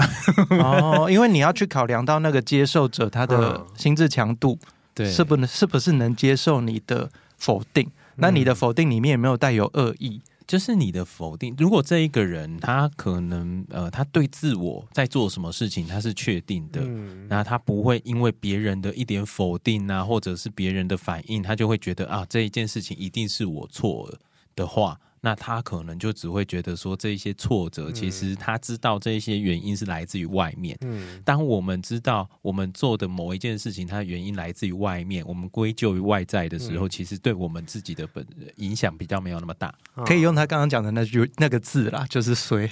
[0.51, 4.59] 嗯、哦， 因为你要去考量到那个接受者他的心智强度，
[4.93, 7.91] 对，是不能是不是能接受你的否定？
[8.17, 10.21] 那你的否定里面有没有带有恶意？
[10.47, 11.55] 就是你的否定。
[11.59, 24.19] 如果这一个人他可能呃，他对自我在做什么事情他是确定的，嗯，那他不会因为别人的一点否定啊，或者是别人的反应，他就会觉得啊，这一件事情一定是我错了
[24.55, 25.01] 的话。
[25.25, 30.77] 那他可能就只会觉得说，这一些挫折，其实他知道这一些原因是来自于外面。
[30.83, 38.23] 嗯，当我们知道我们做的某一件事情，它的原因来自于外面，我们归咎于外在的时候，其实对我们自己的本
[38.57, 39.75] 影响比较没有那么大。
[40.05, 42.71] 可以用他刚刚讲的那句那个字啦，就是衰。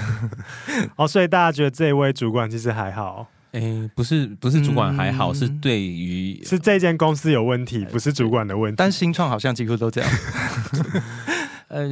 [0.96, 3.26] 哦，所以大家觉得这一位主管其实还好？
[3.52, 8.76] 哎、欸，不是，不是主管还好，嗯、是对于是这间公司有问题，不是主管的问题。
[8.76, 10.10] 但新创好像几乎都这样。
[11.68, 11.82] 呃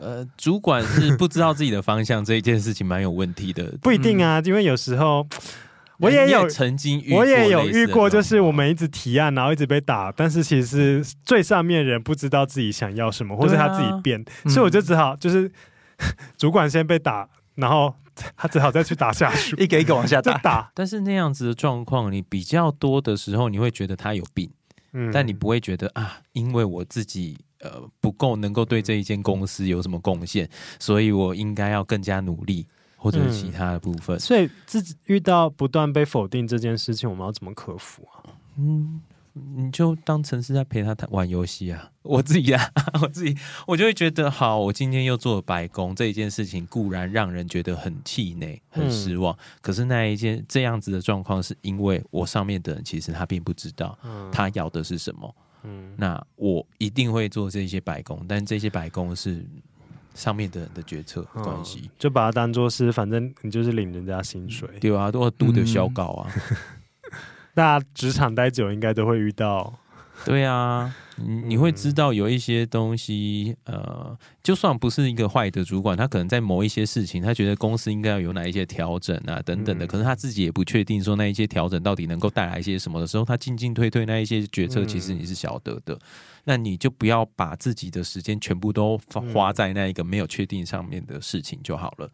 [0.00, 5.26] 呃，主管是不知道自己的方向这一件事情蛮有问题的， 不一定啊，因为有时候
[5.98, 15.50] 我也有曾经遇，我也有遇过，就是我们一直提案，然后一直被打，但是其实最上面人不知道自己想要什么，或者他自己变，所以我就只好就是
[16.36, 17.94] 主管先被打，然后
[18.36, 20.36] 他只好再去打下属， 一个一个往下打。
[20.38, 20.70] 打。
[20.74, 24.50] 但是那样子的状况，你比较多的时候，你会觉得他有病，
[24.92, 27.38] 嗯，但你不会觉得啊，因为我自己。
[27.62, 30.48] 呃，不够能够对这一间公司有什么贡献，
[30.78, 34.16] 所以我应该要更加努力，或者是其他的部分。
[34.16, 38.22] 嗯，所以自己遇到不断被否定这件事情，我们要怎么克服啊？
[38.58, 39.00] 嗯。
[39.34, 41.90] 你就当成是在陪他玩游戏啊！
[42.04, 42.70] 我自己啊，
[43.00, 43.34] 我自己，
[43.66, 49.32] 我就会觉得，好，我今天又做了白工这一件事情，固然让人觉得很气馁、很失望。
[49.34, 53.98] 嗯、可是那一件这样子的状况，是因为我上面的人其实他并不知道
[54.30, 55.34] 他要的是什么。
[55.34, 55.42] 嗯，
[55.96, 59.44] 那我一定会做这些白工，但这些白工是
[60.14, 66.32] 上面的人的决策关系，就把它当做是，反正你就是领人家薪水，对啊，都要读的小稿啊。
[66.50, 66.56] 嗯
[67.54, 69.74] 大家职场待久，应该都会遇到。
[70.24, 79.86] 对啊，你你会知道有一些东西，呃，就算不是一个坏的主管，他可能在某一些事情，他觉得公司应该要有哪一些调整啊，等等的。
[79.86, 85.98] 可是他自己也不确定说那一些调整到底能够带来一些什么的时候，他进进退退那一些决策，其实你是晓得的。
[86.44, 88.98] 那你就不要把自己的时间全部都
[89.32, 92.10] 花在那一个没有确定上面的事情就好了。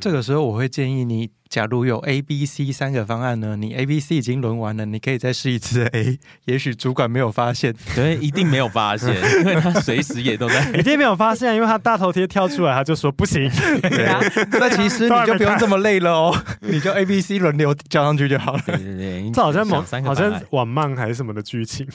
[0.00, 6.18] 这个时候我会建议你，假如有 A、B、C 三个方案呢，你 A、B、C 已经轮完了，你可以再试一次 A。
[6.46, 13.50] 也许主管没有发现，对，一定没有发现， 因为他随时也都在，一定没有发现，因为他大头贴跳出来，他就说不行。
[13.82, 14.20] 对啊，
[14.58, 18.62] 那其实你就不用这么累了哦，你就 A、B、C 轮流交上去就好了。
[18.66, 21.86] 对对对，这好像某好像网漫还是什么的剧情，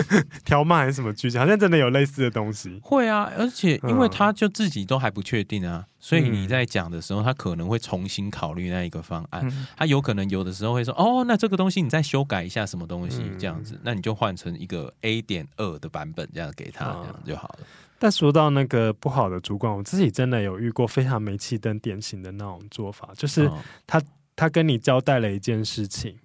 [0.44, 2.78] 条漫还是什么剧情，好像真的有类似的东西。
[2.82, 5.86] 会啊，而且因为他就自己都还不确定啊。
[5.98, 9.48] 所以你在讲的时候，他可能会重新考虑那一个方案。
[9.76, 17.66] 他有可能有的时候会说：“哦，那这个东西你再修改一下什么东西这样子，那你就换成一个 A 点二的版本，这样给他，这样就好了。”
[18.00, 23.48] 但说到那个不好的主管，我自己真的有遇过非常煤气灯典型的那种做法，就是
[23.86, 24.02] 他
[24.34, 26.16] 他跟你交代了一件事情，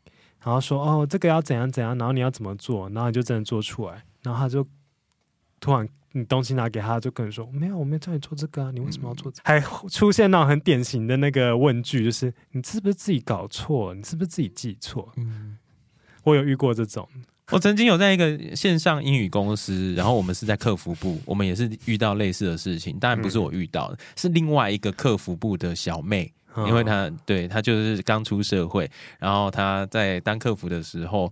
[0.47, 4.65] 然后说：“哦，这个要怎样怎样，然后你要怎么做，然后你就真的做出来，然后他就
[5.59, 9.43] 突然。”你东西拿给他，就跟你说没有，我没有叫你做这个啊，你为什么要做这个？
[9.43, 13.93] 还出现那种很典型的那个问句，就是你是不是自己搞错？
[13.93, 15.11] 你是不是自己记错？
[15.17, 15.57] 嗯，
[16.23, 17.07] 我有遇过这种，
[17.51, 26.33] 我曾经有在一个线上英语公司，然后我们是在客服部，我们也是遇到类似的事情，当然不是我遇到的，嗯、是另外一个客服部的小妹，
[26.65, 28.89] 因为他对他就是刚出社会，
[29.19, 31.31] 然后他在当客服的时候。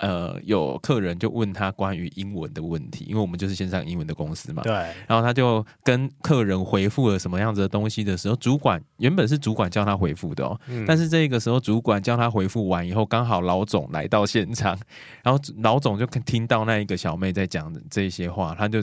[0.00, 4.62] 呃，有客人就问他关于英文的问题，因为我们就是线上英文的公司嘛。
[4.62, 4.72] 对。
[4.72, 14.76] 然后他就跟客人回复了什么样子的东西的时候，主管原本是主管叫他回复的哦，嗯、但是这个时候主管叫他回复完以后，刚好老总来到现场，
[15.22, 18.82] 然后老总就听到那一个小妹在讲这些话，他就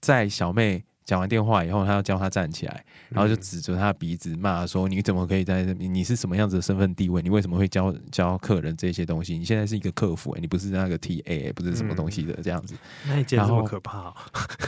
[0.00, 0.84] 在小妹。
[1.04, 5.86] 讲完电话以后，他要叫他站起来，然后就指着他鼻子骂说：“你怎么可以在这里？
[5.86, 7.20] 你是什么样子的身份地位？
[7.20, 9.36] 你为什么会教教客人这些东西？
[9.36, 12.74] 你现在是一个客服，欸，你不是那个 TA，不是什么东西的这样子。
[13.04, 14.14] 嗯”那你这么可怕哦？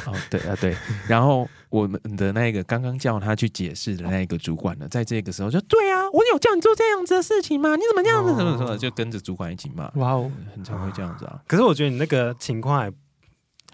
[0.06, 0.76] 哦，对啊，对。
[1.08, 7.76] 然后我们的那个刚刚叫他去解释的那一个主管呢，在这个时候就对啊，我有叫你做这样子的事情吗？
[7.76, 8.36] 你怎么这样子？
[8.36, 8.76] 怎么说？
[8.76, 9.90] 就跟着主管一起骂。
[9.94, 11.40] 哇哦，很常会这样子啊。
[11.46, 12.92] 可是我觉得你那个情况还。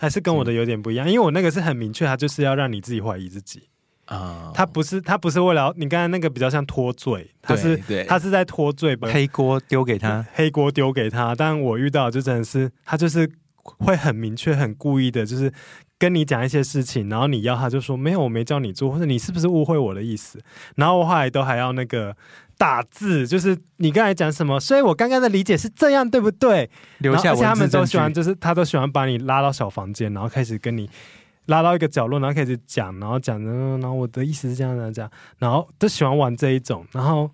[0.03, 3.69] 还是跟我的有点不一样，因为我那个是很明确，他就是要让你自己怀疑自己
[4.07, 7.77] 啊，他不是他不是为了你刚才那个比较像脱罪，他是
[8.09, 11.37] 他是在脱罪，把黑锅丢给他，黑锅丢给他。
[11.37, 13.31] 但我遇到就真的是他就是
[13.63, 15.53] 会很明确、很故意的，就是
[15.97, 20.43] 跟你讲一些事情，然后你要他就说没有，我没叫你做，或者你是不是误会我的意思？
[20.75, 22.17] 然后我后来都还要那个。
[22.63, 26.71] 打字就是你刚才讲什么，所以我刚刚的理解是这样，对不对？
[26.99, 30.89] 留下，而且他们都喜欢，就是他都喜欢把你拉到小房间，然后开始跟你
[31.47, 33.43] 拉到一个角落，然后开始讲，然后讲，
[33.81, 36.87] 然后我的意思是这样这样这样，然后都喜欢玩这一种。
[36.93, 37.29] 然后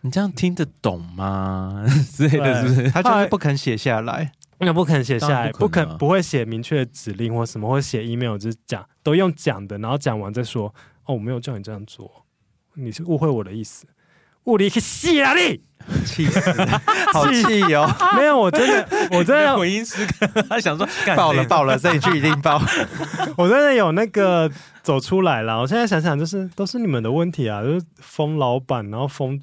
[0.00, 1.86] 你这样听得懂吗？
[2.10, 2.90] 之类的，是不是？
[2.90, 10.74] 他就是不肯写下来， 那不肯写下来，不肯不会写明确的指令或什么，或写 email 就是讲，都用讲的，然后讲完再说。
[11.04, 12.10] 哦，我没有叫你这样做，
[12.74, 13.86] 你是误会我的意思。
[14.44, 15.60] 物理去死啊你！
[16.06, 16.40] 气死，
[17.12, 17.92] 好气哦！
[18.16, 22.62] 没有，我真的， 我真的要回音时刻，他想说爆了爆了，这一句一定爆。
[23.36, 24.48] 我真的有那个
[24.84, 25.58] 走出来了。
[25.60, 29.40] 我现在想想，就是都是你们的问题啊，就是封老板，然后封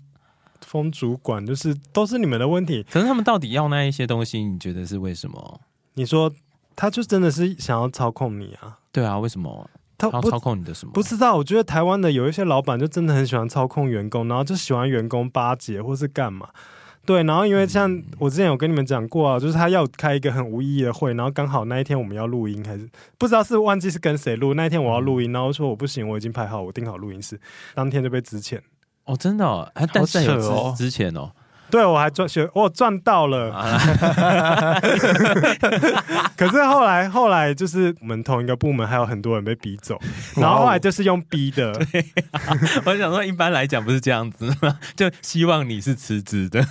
[0.65, 2.85] 封主管，就是都是你们的问题。
[2.89, 4.41] 可是他们到底要那一些东西？
[4.41, 5.59] 你觉得是为什么？
[5.95, 6.31] 你说
[6.73, 8.77] 他就真的是想要操控你啊？
[8.93, 9.69] 对啊，为什么？
[9.99, 10.91] 他不操控你的什么？
[10.93, 11.35] 不知道。
[11.35, 16.47] 我觉得台湾的有一些老板就真的很喜欢操控员工，然后就喜欢员工巴结或是干嘛。
[17.05, 24.53] 对，然后因为像我之前有跟你们讲过啊，就是他要开一个很无意义的会，然后刚好那一天我们要录音，还是不知道是忘记是跟谁录。
[24.53, 27.39] 那一天我要录音，然后说我不行，我已经排好，我订好录音室，
[27.73, 28.59] 当天就被支遣。
[29.05, 31.31] 哦，真的哦，但是有资资遣哦。
[31.71, 33.51] 对，我还赚学，我赚到了。
[36.35, 39.99] 可是后来，后来就是我们同一个部门还有很多人被逼走，
[40.35, 41.71] 然后后来就是用逼的。
[42.85, 44.79] 我想说，一般来讲不是这样子吗？
[44.95, 46.65] 就希望你是辞职的。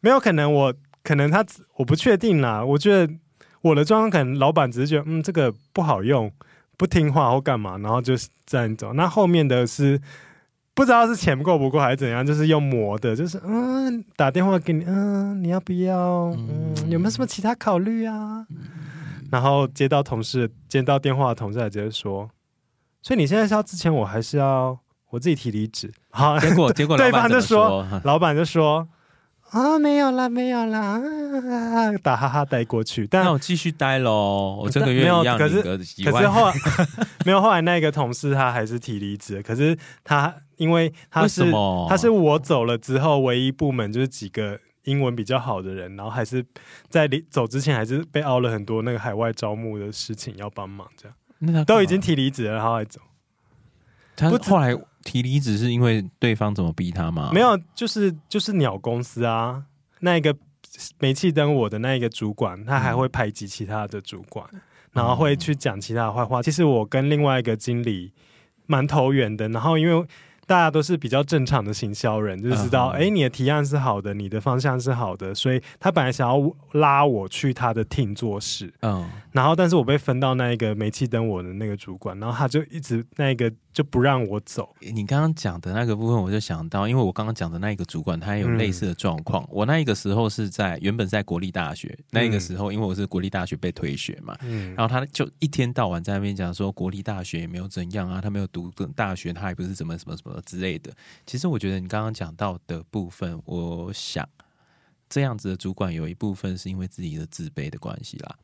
[0.00, 1.44] 没有可能我，我可能他，
[1.76, 2.64] 我不确定啦。
[2.64, 3.12] 我觉得
[3.60, 6.32] 我的状况可能老板只是觉得，嗯，这个不好用，
[6.76, 8.14] 不听话或干嘛，然后就
[8.46, 8.92] 这样走。
[8.94, 10.00] 那后面的是。
[10.74, 16.30] 不知道是钱够不够还是怎样，就是用磨的，就是嗯，打电话给你，嗯，你要不要？
[16.30, 18.46] 嗯，有没有什么其他考虑啊？
[19.30, 22.28] 然后接到同事接到电话的同事还直接说，
[23.02, 24.78] 所以你现在是要之前我还是要
[25.10, 25.92] 我自己提离职？
[26.10, 28.88] 好，结果结果对方就说，老板就说。
[29.50, 33.06] 啊、哦，没有了，没有了，啊、打哈哈带过去。
[33.06, 36.54] 但那我继续待喽，我这个月一样可是可是后来
[37.26, 39.42] 没有后来那个同事他还是提离职。
[39.42, 41.52] 可是他因为他是为
[41.88, 46.44] 他是我走了之后唯一部门就是几个英文比较好的人，然后还是
[46.88, 51.08] 在离走之前还是被凹了很多那个海外招募的事情要帮忙，这
[51.52, 53.00] 样都已经提离职了，然后还走。
[54.16, 54.76] 他后来。
[55.04, 57.32] 提离职是因为对方怎么逼他吗？
[57.34, 59.64] 没有，就是就是鸟公司啊，
[59.98, 60.32] 那一个
[61.00, 64.60] 煤气灯我的那一个主管，他还会排挤其他的主管，嗯、
[64.92, 66.40] 然后会去讲其他的坏话。
[66.40, 68.12] 其实我跟另外一个经理
[68.66, 70.06] 蛮投缘的，然后因为。
[70.52, 73.04] 大家都是比较正常的行销人，就知道，哎、uh huh.
[73.04, 79.04] 欸，你的提案是好的，你的方向是好的，所以他本来想要拉我去他的 team 做事，嗯、uh，huh.
[79.32, 84.74] 然后但是我被分到那一个煤气灯我的那个主管，然后他就一直那个就不让我走。
[84.80, 89.42] 你刚刚讲的那个部分，我就想到，因为我刚刚讲的那一个主管，他也有类似的状况。
[89.44, 100.38] 嗯、我那一个时候是在原本在国立大学，那一个时候，因为我是国立大学被退学嘛，嗯，然后他就一天到晚在那边讲说国立大学也没有怎样啊，他没有读大学，他也不是怎么什么什么。
[100.44, 100.92] 之类的，
[101.24, 104.28] 其实我觉得你刚刚讲到的部分，我想
[105.08, 108.36] 这样子的主管有一部分是因为自己的自卑的关系啦，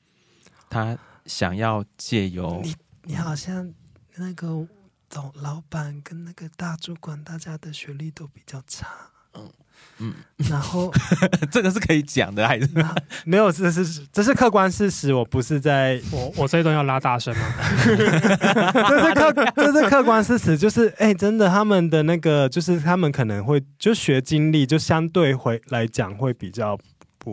[0.70, 0.96] 他
[1.26, 3.72] 想要借由你，你好像
[4.16, 4.66] 那个
[5.10, 8.86] 总老板跟那个大主管，大家的学历都比较差，
[9.34, 9.50] 嗯
[9.98, 10.14] 嗯，
[10.50, 10.92] 然后
[11.50, 12.68] 这个是可以讲的还是
[13.24, 13.50] 没有？
[13.50, 17.44] 这是这是客观事实，我不是在我我这一段要拉大声吗？
[17.86, 26.76] 这是客这是客观事实，就是哎、欸，真的他们的那个就是他们可能会就学经历就相对会来讲会比较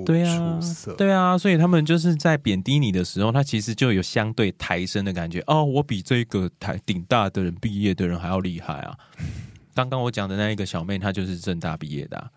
[0.04, 8.98] 不出色，对啊，对啊，所以他们就是在贬低你的时候，他其实就有相对抬升的感觉哦，我比这个台顶大的人毕业的人还要厉害啊！
[9.74, 12.32] 刚刚我讲的那一个小妹，她就是正大毕业的、啊。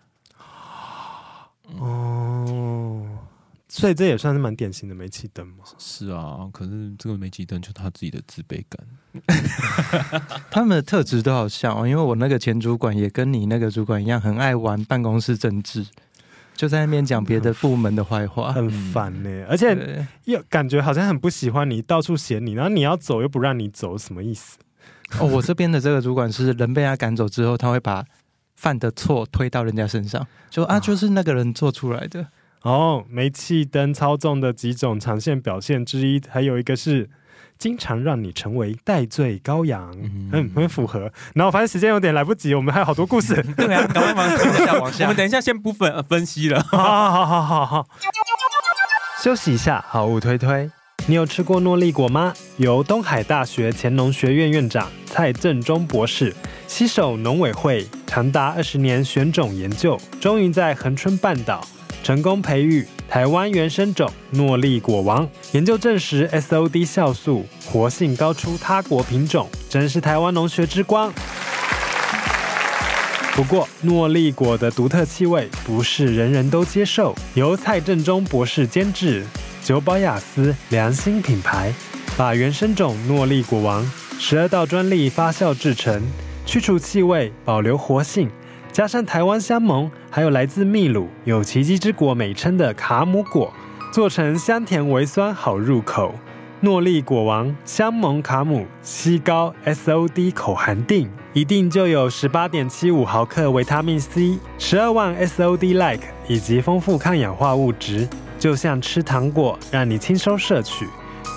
[1.79, 3.05] 哦，
[3.67, 5.63] 所以这也算是蛮典型的煤气灯嘛。
[5.77, 11.87] 是啊，可是这个煤气灯就他自己的自卑感， 他们的特质都好像哦。
[11.87, 15.85] 因为我那个前主管也跟你那个主管一样，很爱玩办公室政治，
[16.59, 19.45] 就在那边讲别的部门的坏话，很烦呢、欸。
[19.49, 24.57] 而且又感觉好像很不喜欢你，到处嫌你，然后你要走又不让你走，什么意思？
[25.21, 28.03] 哦，我这边的这个主管是人被他赶走之后，他会把。
[28.57, 32.27] 犯的错推到人家身上，就啊，就是那个人做出来的。
[32.63, 37.09] 哦，煤气灯操纵的几种常见表现之一，还有一个是
[37.59, 39.93] 经常让你成为代罪羔羊。
[40.31, 41.11] 嗯，很符合。
[41.33, 43.35] 然后我发现时间有点来不及，我们还有好多故事。
[43.57, 45.03] 对啊，赶快往下往下。
[45.03, 46.63] 我们等一下先不分分析了。
[46.71, 47.87] 好好好好好，
[49.21, 50.71] 休息一下，好物推推。
[51.05, 52.33] 你有吃过诺丽果吗？
[52.57, 56.33] 由东海大学乾农学院院长蔡正中博士
[56.67, 61.65] 携手农委会长达二十年选种研究，终于在恒春半岛
[62.03, 65.27] 成功培育台湾原生种诺丽果王。
[65.53, 71.11] 研究证实，SOD 酵素活性高出他国品种，真是台湾农学之光。
[73.35, 79.25] 不过，诺丽果的独特气味不是人人都接受，由蔡正中博士监制。
[79.63, 81.73] 久保雅思良心品牌，
[82.15, 83.89] 把原生种诺丽果王
[84.19, 86.01] 十二道专利发酵制成，
[86.45, 88.29] 去除气味，保留活性，
[88.71, 93.51] 加上台湾香檬，还有来自秘鲁有奇迹之果美称的卡姆果，
[93.91, 96.13] 做成香甜微酸，好入口。
[96.61, 108.07] 诺丽果王香檬卡姆西高 SOD 口含錠，一定就有十八点七五毫克维他命 C，十二万 SOD like 以及丰富抗氧化物质。
[108.37, 110.85] 就像吃糖果，让你轻松摄取。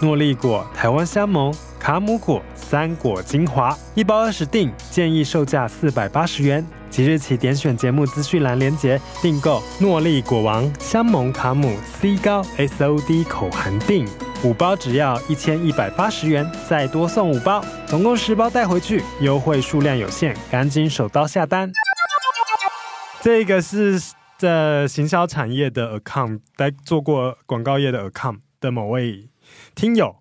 [0.01, 6.64] 诺丽果、台湾香檬、卡姆果三果精华，一包二十錠，建议售价四百八十元。
[6.93, 14.07] 即日起点选节目资讯栏链接订购诺丽果王香檬卡姆 C 高 SOD 口含定，
[14.45, 19.03] 五包只要一千一百八十元，再多送五包，总共十包带回去。
[19.22, 21.72] 优惠数量有限，赶紧手刀下单。
[23.22, 23.99] 这个是。
[24.38, 29.28] 在行销产业的 account，在做过广告业的 account 的某位
[29.76, 30.16] 听友，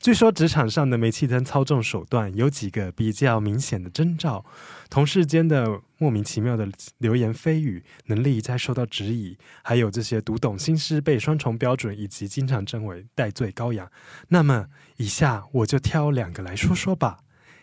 [0.00, 4.46] 据说职场上的煤气灯操纵手段有几个比较明显的征兆：
[4.90, 6.68] 同事间的莫名其妙的
[6.98, 13.90] 流言蜚语，能力在受到质疑，还有这些读懂心思被双重标准，以及经常称为代罪羔羊。
[14.28, 14.66] 那么，
[14.96, 17.18] 以下我就挑两个来说说吧。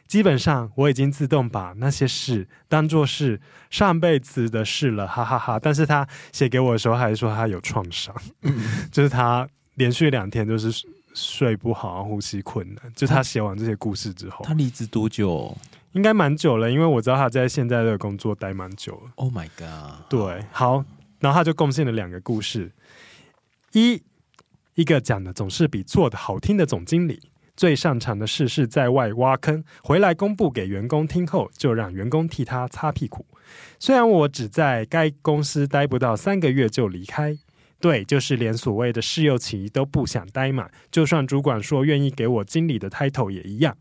[0.07, 5.59] 基本上我已经自动把那些事当做是上辈子的事了，哈哈哈哈。
[5.59, 8.53] 但是他写给我的时候还是说他有创伤，嗯、
[8.93, 10.71] 就是他连续两天都是
[11.15, 12.93] 睡不好，呼吸困难。
[12.95, 15.57] 就他写完这些故事之后，他离职多久？
[15.95, 19.11] 应该蛮久了，因为我知道他在现在的工作待蛮久了。
[19.15, 20.09] Oh my god！
[20.09, 20.83] 对，好，
[21.19, 22.73] 然后他就贡献了两个故事，
[23.71, 24.03] 一
[24.73, 27.19] 一个讲的总是比做的好听的总经理。
[27.55, 33.25] 最擅长的事是在外挖坑，回来公布给员工听后，就让员工替他擦屁股。
[33.79, 37.37] 虽然我只在该公司待不到三个月就离开，
[37.79, 43.77] 对，就是连所谓的试用期都不想待满，就算主管说愿意给我经理的 title 也一样。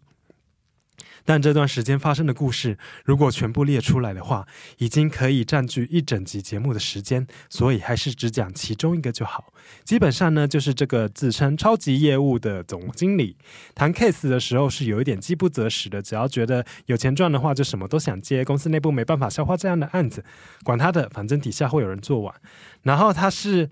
[1.24, 4.46] 但这段时间发生的故事，如果全部列出来的话，
[4.78, 9.52] 已经可以占据一整集节目的时间，所以还是只讲其中一个就好。
[9.84, 13.36] 基本上呢，就是这个自称超级业务的总经理，
[13.74, 18.44] 谈 case 的时候是有一点饥不择食的，只要觉得有钱赚的话，就什么都想接。
[18.44, 20.22] 公司内部没办法消化这样的案子，
[20.62, 22.34] 管他的，反正底下会有人做完。
[22.82, 23.70] 然后他是，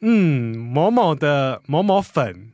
[0.00, 2.53] 嗯，某某的某某粉。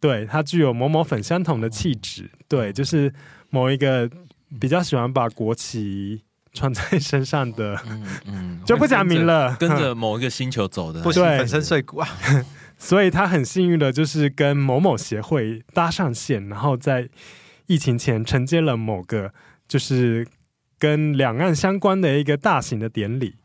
[0.00, 3.12] 对，它具有某某粉相同的气质，对，就是
[3.50, 4.10] 某一个
[4.58, 6.22] 比较喜欢把国旗
[6.54, 12.08] 穿在身上的，嗯 嗯，就不讲明了，跟着某一个星球走的，不粉身碎骨啊。
[12.78, 17.06] 所以他很幸运的，就是跟某某协会搭上线，然后在
[17.66, 19.34] 疫情前承接了某个
[19.68, 20.26] 就是
[20.78, 23.36] 跟两岸相关的一个大型的典礼。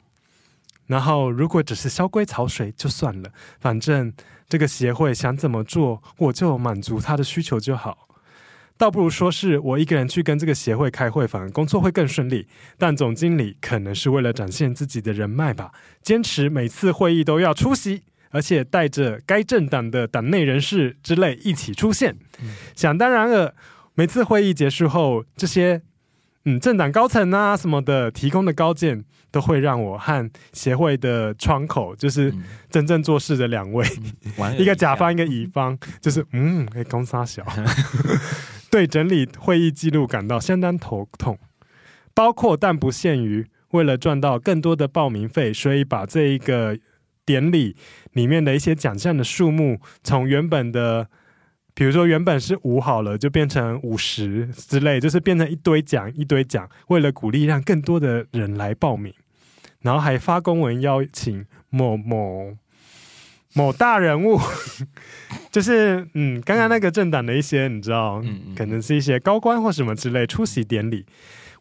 [0.87, 3.29] 然后如果只是萧规草随就算了，
[3.59, 4.13] 反正。
[4.47, 8.07] 这个协会想怎么做，我就满足他的需求就好。
[8.77, 12.45] 倒不如说是我一个人去跟这个协会开会，反而工作会更顺利。
[12.77, 15.71] 但总经理可能是为了展现自己的人脉吧，
[16.01, 22.17] 坚持每次会议都要出席，而且带着该政党的党内人士之类一起出现。
[22.41, 23.55] 嗯、想当然了，
[23.93, 25.81] 每次会议结束后，这些
[26.43, 29.05] 嗯政党高层啊什么的提供的高见，
[29.35, 32.33] 都会让我和协会的窗口，就是
[32.69, 33.85] 真正做事的两位，
[34.37, 37.45] 嗯、 一个甲方一个乙方，就是嗯，哎，公司小。
[38.71, 41.37] 对整理会议记录感到相当头痛，
[42.13, 46.79] 包括但不限于为了赚到更多的报名费，所以把这一个
[47.25, 47.75] 典礼
[48.13, 51.09] 里面的一些奖项的数目从原本的，
[51.73, 59.13] 比如说原本是五好了，就变成五十之类，就是变成一堆奖一堆奖，为了鼓励让更多的人来报名，
[59.85, 62.57] 然后还发公文邀请某某。
[63.57, 64.37] 某大人物，
[65.49, 68.21] 就是嗯，刚刚那个政党的一些，你知道，
[68.53, 71.05] 可能是一些高官或什么之类出席典礼。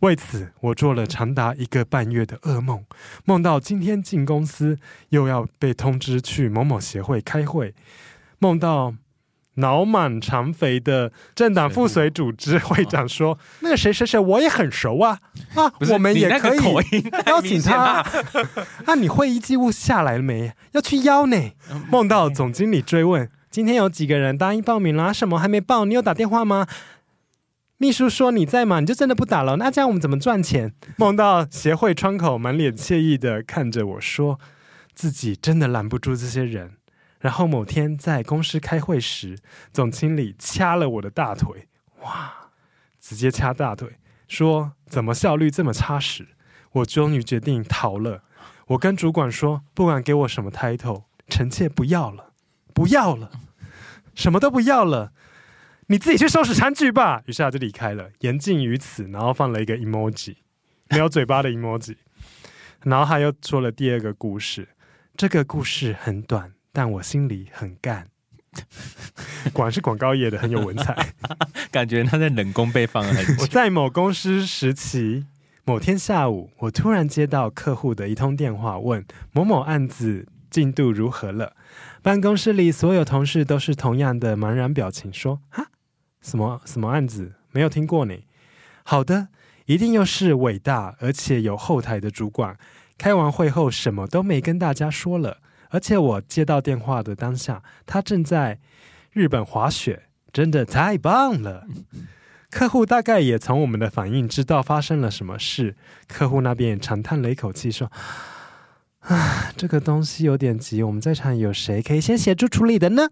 [0.00, 2.84] 为此，我做了长达一个半月的噩梦，
[3.26, 4.76] 梦到今天进公司
[5.10, 7.72] 又要被通知去某某协会开会，
[8.40, 8.92] 梦到。
[9.56, 15.18] 脑满肠肥的政党副随组织会长说：“那个谁谁谁我也很熟啊
[15.54, 16.58] 啊，我们也可以
[17.26, 18.04] 邀请他。
[18.86, 20.52] 啊，你会议记录下来了没？
[20.72, 21.36] 要去邀呢。”
[21.90, 25.14] 梦到总经理追问：“今天有几个人答应报名了？
[25.14, 25.84] 什么还没报？
[25.84, 26.66] 你有打电话吗？”
[27.78, 28.80] 秘书说：“你在吗？
[28.80, 29.56] 你就真的不打了？
[29.56, 34.38] 那这样我们怎么赚钱？”梦到协会窗口满脸惬意的看着我说
[34.94, 36.72] ：“自己真的拦不住这些人。”
[37.24, 39.38] 然后某天在公司开会时，
[39.72, 41.68] 总经理掐了我的大腿，
[42.02, 42.50] 哇，
[43.00, 43.98] 直接掐大腿，
[44.28, 46.28] 说怎么效率这么差时，
[46.72, 48.24] 我终于决定逃了。
[48.66, 52.34] 我跟主管说，不管给我什么 title，臣妾不要了，
[52.74, 53.30] 不要了，
[54.14, 55.14] 什么都不要了，
[55.86, 57.22] 你自己去收拾餐具吧。
[57.24, 60.36] 于是他就离开了，言尽于此，然后放了一个 emoji，
[60.90, 61.96] 没有嘴巴的 emoji，
[62.82, 64.68] 然后他又说了第二个故事，
[65.16, 66.52] 这个故事很短。
[66.74, 68.08] 但我心里很干，
[69.52, 71.14] 果然是广告业的，很有文采。
[71.70, 73.42] 感觉他在冷宫被放了很久。
[73.42, 75.24] 我在某公司时期，
[75.64, 81.54] 某天下午，我突然接到客户的一通电话，问某某案子进度如何了。
[82.02, 85.68] 办公室里所有同事都是同样的茫然表情，说：“哈，
[86.20, 87.34] 什么什么案子？
[87.52, 88.16] 没有听过呢。”
[88.82, 89.28] 好的，
[89.66, 92.58] 一定又是伟大而且有后台的主管，
[92.98, 95.38] 开完会后什么都没跟大家说了。
[95.74, 98.60] 而且我接到电话的当下，他正在
[99.10, 101.66] 日本滑雪，真的太棒了。
[102.48, 105.74] 客户大概也从我们的反应知道发生了什么事。
[106.06, 107.90] 客户那边也长叹了一口气，说
[109.02, 113.08] ：“啊， 这个东西有点急，我们在场有谁可以先协助处理的呢？”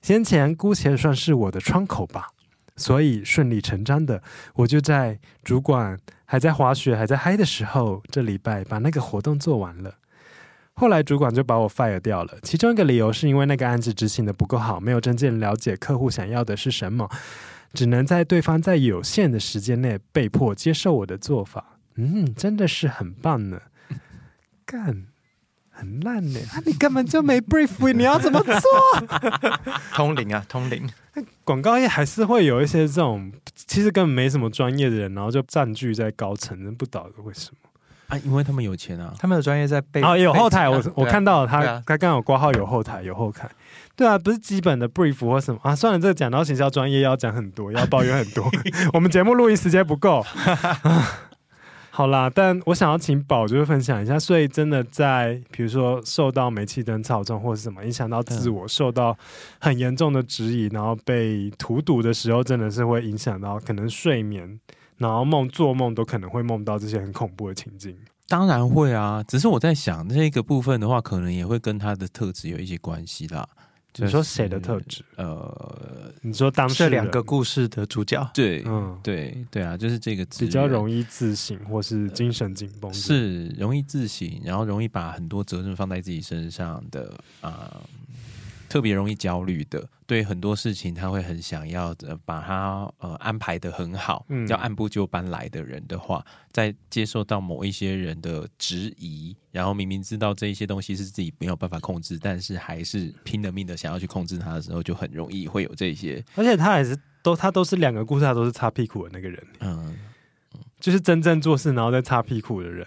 [0.00, 2.28] 先前姑且算是我的窗口吧，
[2.76, 4.22] 所以顺理成章的，
[4.54, 9.96] 我就在主管还在滑雪、还在嗨的时候，这礼拜把那个活动做完了。
[10.74, 17.08] 后来主管就把我 fire 掉了，其中一个理由是因为那个案子执行的不够好，没有真正了解客户想要的是什么，
[17.72, 21.78] 只能在对方在有限的时间内被迫接受我的做法。
[21.94, 23.60] 嗯，真的是很棒呢，
[24.66, 25.06] 干，
[25.70, 28.52] 很烂呢，啊，你根本就没 brief，你要怎么做？
[29.92, 30.88] 通灵啊，通灵。
[31.44, 37.70] 广告业还是会有一些这种其实根本没什么专业的人，然后就占据在高层，不懂为什么。
[38.08, 43.50] 啊，因为他们有钱啊，他们的专业在背啊，有后台，我我看到了他，他刚有挂号有后台，有后台，
[43.96, 48.44] 对啊，不是基本的 brief 或什么啊，算了，这个讲到行销专业要讲很多，要抱怨很多，
[48.92, 50.24] 我们节目录音时间不够，
[51.90, 59.16] 好啦，但我想要请宝就是分享一下，所以真的在比如说受到煤气灯操纵或是什么影响到自我，受到
[59.60, 64.60] 很严重的质疑，然后被荼毒的时候，真的是会影响到可能睡眠。
[64.96, 67.96] 然后梦做梦都可能会梦到这些很恐怖的情境，
[68.28, 69.22] 当然会啊。
[69.24, 73.46] 只是我在想，这个部分的话，可能也会跟他的特质有一些关系啦。
[73.92, 75.04] 就是、你说谁的特质？
[75.16, 87.70] 呃，你说当时这两个故事的主角，对，嗯，对，对啊，就是这个比较容易自省或是精神紧绷，是容易自省，然后容易把很多责任放在自己身上的啊。
[87.72, 87.80] 呃
[88.74, 106.20] 特别容易焦虑的，对很多事情他会很想要的，把它呃安排的很好，嗯，要按部就班来的人的话，在接受到某一些人的质疑，然后明明知道这一些东西是自己没有办法控制，但是还是拼了命的想要去控制他的时候，就很容易会有这些。
[106.34, 109.96] 而且他还是都他都是两个故事，他都是擦屁股的那个人，嗯，
[110.80, 112.84] 就是真正做事然后再擦屁股的人。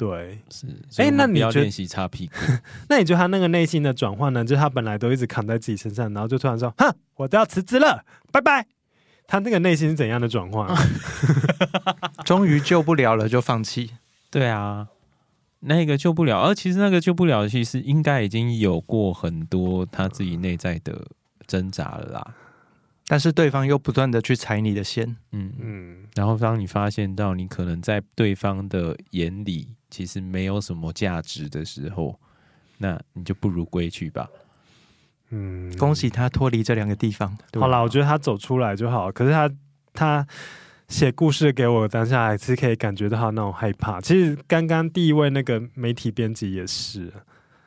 [0.00, 2.32] 对，是，哎，那你要练习擦屁股？
[2.88, 4.42] 那你觉得他那个内心的转换呢？
[4.42, 8.66] 就是他本来都一直扛在自己身上，然后就突然说：“哼，我都要辞职了，拜拜。”
[9.28, 10.66] 他那个内心是怎样的转换？
[12.24, 13.90] 终于救不了了，就放弃。
[14.30, 14.88] 对啊，
[15.60, 21.08] 那个救不了，而其实那个救不了，其实应该已经有过很多他自己内在的
[21.46, 22.34] 挣扎了啦。
[23.10, 32.20] 但是对方又不断的去踩你的线，嗯嗯，然后当你发现到你可能在对方的眼里其实没有什么价值的时候，
[32.78, 34.28] 那你就不如归去吧。
[35.30, 37.36] 嗯，恭喜他脱离这两个地方。
[37.54, 39.10] 好了，我觉得他走出来就好。
[39.10, 39.50] 可是他
[39.92, 40.24] 他
[40.86, 44.00] 写故事给我当下还是可以感觉到他那种害怕。
[44.00, 47.12] 其实刚刚第一位那个媒体编辑也是。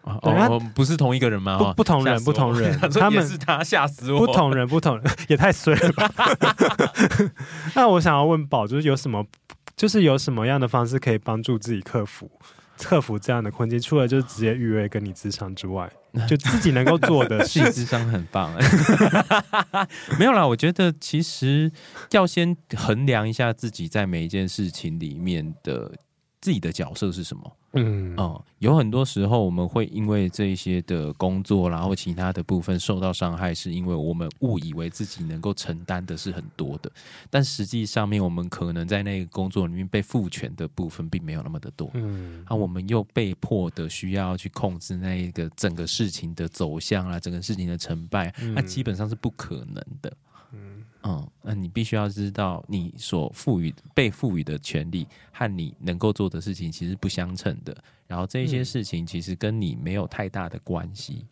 [0.04, 1.58] 哦，不是同一个人吗？
[1.58, 4.20] 不，不同人，不同人， 他们是他吓死我。
[4.20, 6.12] 不同人，不同人， 也太衰了吧！
[7.74, 9.26] 那我想要问宝，就是有什么，
[9.78, 12.30] 就是有什么样的方式可以帮助自己克服
[12.78, 13.80] 克服这样的困境？
[13.80, 15.89] 除了就是直接预约跟你咨商之外，
[16.28, 17.72] 就自己能够做的事。
[17.72, 18.51] 智商很棒，
[20.20, 20.45] 没有啦。
[20.45, 21.72] 我觉得其实
[22.12, 25.93] 要先衡量一下自己在每一件事情里面的
[26.41, 27.56] 自己的角色是什么。
[27.74, 36.92] 嗯哦、嗯，有很多时候我们会因为这些的工作，然后其他的部分受到伤害，是因为我们误以为自己能够承担的是很多的，
[37.30, 41.90] 但实际上面我们可能在那个工作里面被赋权的部分并没有那么的多。
[41.96, 50.14] 嗯，啊，我们又被迫的需要去控制那一个整个事情的走向啊，整个事情的成败，那基本上是不可能的。
[51.04, 51.16] 嗯。
[51.16, 57.76] 嗯，那你必须要知道，你所赋予、被赋予的权利和你能够做的事情其实不相称的。
[58.08, 61.26] 然后这些事情其实跟你没有太大的关系。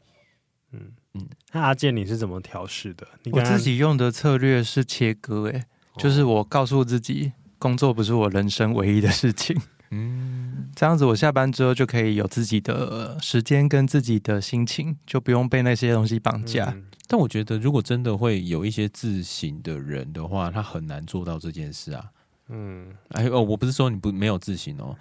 [0.72, 3.06] 嗯嗯，那阿健你是怎么调试的？
[3.24, 5.66] 你我自己用的策略是切割，哎，
[5.98, 9.60] 就是我告诉自己，工作不是我人生唯一的事情。
[9.92, 16.66] 嗯，这样子我下班之后就可以有自己的时间跟自己的心情，就不用被那些东西绑架。
[16.76, 22.06] 嗯但我觉得，如果真的会有一些自省的人的话，他很难做到这件事啊。
[22.48, 24.96] 嗯，哎哦，我不是说你不没有自省哦。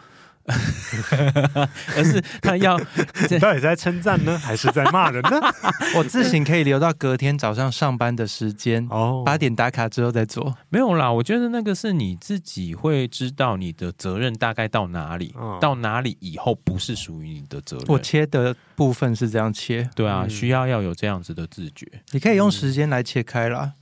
[1.96, 2.78] 而是他要，
[3.40, 5.40] 到底在称赞呢，还是在骂人呢？
[5.96, 10.54] 我自行可以留到隔天早上上班的时间哦，八点打卡之后再做。
[10.68, 17.86] 没有啦，我觉得那个是你自己会知道你的责任大概到哪里，哦、到哪里以后不是属于你的责任。
[17.88, 21.86] 我切的部分是这样切，对啊，需要要有这样子的自觉。
[22.12, 23.72] 你可以用时间来切开啦，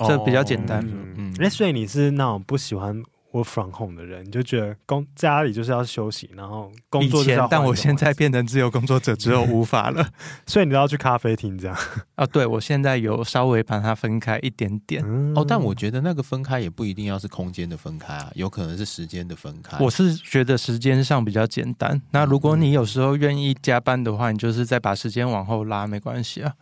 [0.00, 0.86] 嗯、这比较简单。
[1.16, 3.02] 嗯，那所以你是那种不喜欢。
[3.36, 7.22] Work from home 的人，你就觉得工家里就是要休息，然后工作。
[7.22, 10.08] 以前，但我现在变成自由工作者之后无法了，
[10.46, 11.76] 所以你都要去咖啡厅这样
[12.14, 12.24] 啊？
[12.26, 15.02] 对，我现在有稍微把它分开一点点。
[15.04, 19.76] 嗯、哦，但我觉得那个分开也不一定要是空间的分开啊，有可能是时间的分开。
[19.78, 22.00] 我是觉得时间上比较简单。
[22.12, 26.52] 那如果你有时候愿意加班的话，你就是再把时间往后拉，没关系啊。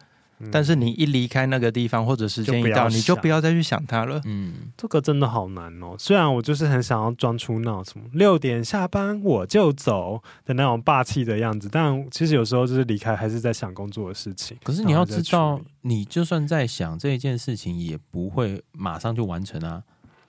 [0.50, 4.20] 但是你一离开那个地方，或者时间一到，就你就不要再去想它了。
[4.24, 5.94] 嗯，这个真的好难哦。
[5.98, 14.56] 虽然我就是很想要装出那种什么六点下班我就走的那种霸气的样子，但其实有时候就是离开还是在想工作的事情。
[14.62, 19.82] 可是你要知道，你就算在想这一件事情，也不会马上就完成啊。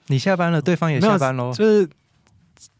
[0.06, 1.88] 你下班了，对方也下班喽，就是。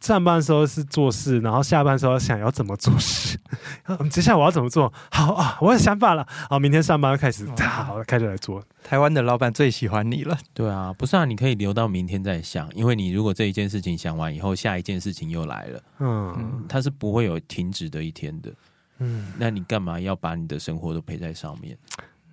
[0.01, 3.39] 上班的时候是做事，然后下班的时候想要怎么做事。
[4.11, 4.93] 接下来我要怎么做？
[5.11, 6.27] 好啊，我有想法了。
[6.49, 8.63] 好，明天上班开始，好，开始来做。
[8.83, 10.39] 台湾的老板最喜欢你了。
[10.55, 15.83] 对啊，不是啊，你可以留到明天再想，因为你如果这一件事情想完以后，下一件事情又来了。
[15.99, 18.53] 嗯，它是不会有停止的一天的。
[18.99, 21.77] 嗯，那你干嘛要把你的生活都陪在上面？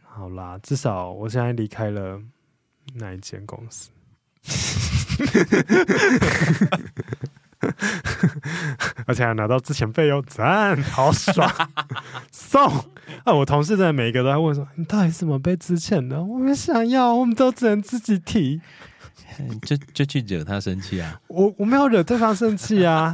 [0.03, 2.19] 好啦，至少我现在离开了
[2.93, 3.89] 那一间公司。
[9.07, 11.49] 而且还拿到之前费用，赞， 好爽！
[12.31, 12.67] 送
[13.23, 13.33] 啊！
[13.33, 18.61] 我同事真的每一个都在问说：“你到底怎么被资遣的？”我们想要，我们都只能自己提，
[19.65, 21.19] 就就去惹他生气啊！
[21.27, 23.13] 我我没有惹对方生气啊。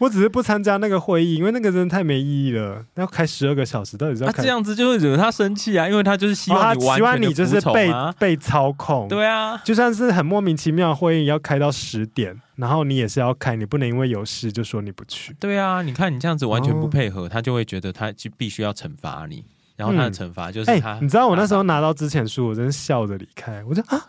[0.00, 2.82] 我只是不参加那个会议，因为那个真的太没意义了。
[2.94, 4.38] 要开十二个小时，到底是要开？
[4.38, 9.06] 他这样子就会惹他生气啊，因为他就是希望你希望你就是被被操控。
[9.08, 15.36] 对啊，就算是很莫名其妙的会议要开到十点，然后你也是要开，你不能因为有事就说你不去。
[15.38, 19.44] 对啊，你看你这样子完全不配合，哦、他就会觉得他就必须要惩罚你，
[19.76, 20.98] 然后他的惩罚就是他、嗯欸。
[21.02, 24.00] 你知道我那时候拿到之前书，我真是笑着离开，我就啊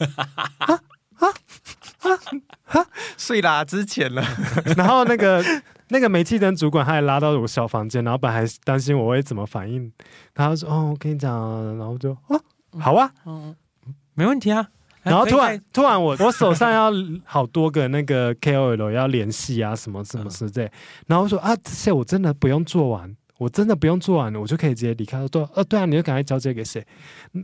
[0.58, 0.74] 啊
[1.18, 1.28] 啊
[2.00, 2.86] 啊啊，
[3.16, 4.22] 睡啦之前了，
[4.76, 5.44] 然后那个。
[5.92, 9.92] 那个煤气灯主管他还拉到我小房间，然后本来还担心我会怎么反应，
[10.36, 11.28] 然后说：“哦，我跟你讲。”
[11.76, 12.40] 然后就哦，
[12.78, 13.52] 好啊，嗯，
[14.14, 14.68] 没问题啊。
[15.02, 16.92] 然后突然突然我我手上要
[17.24, 20.70] 好多个那个 KOL 要联系啊，什么什么之类。
[21.08, 25.18] 然后我说啊，这些我真的不用做完，我真的不用做完了，我就可以直接离开。
[25.18, 26.86] 说对，呃，对啊，你就赶快交接给谁？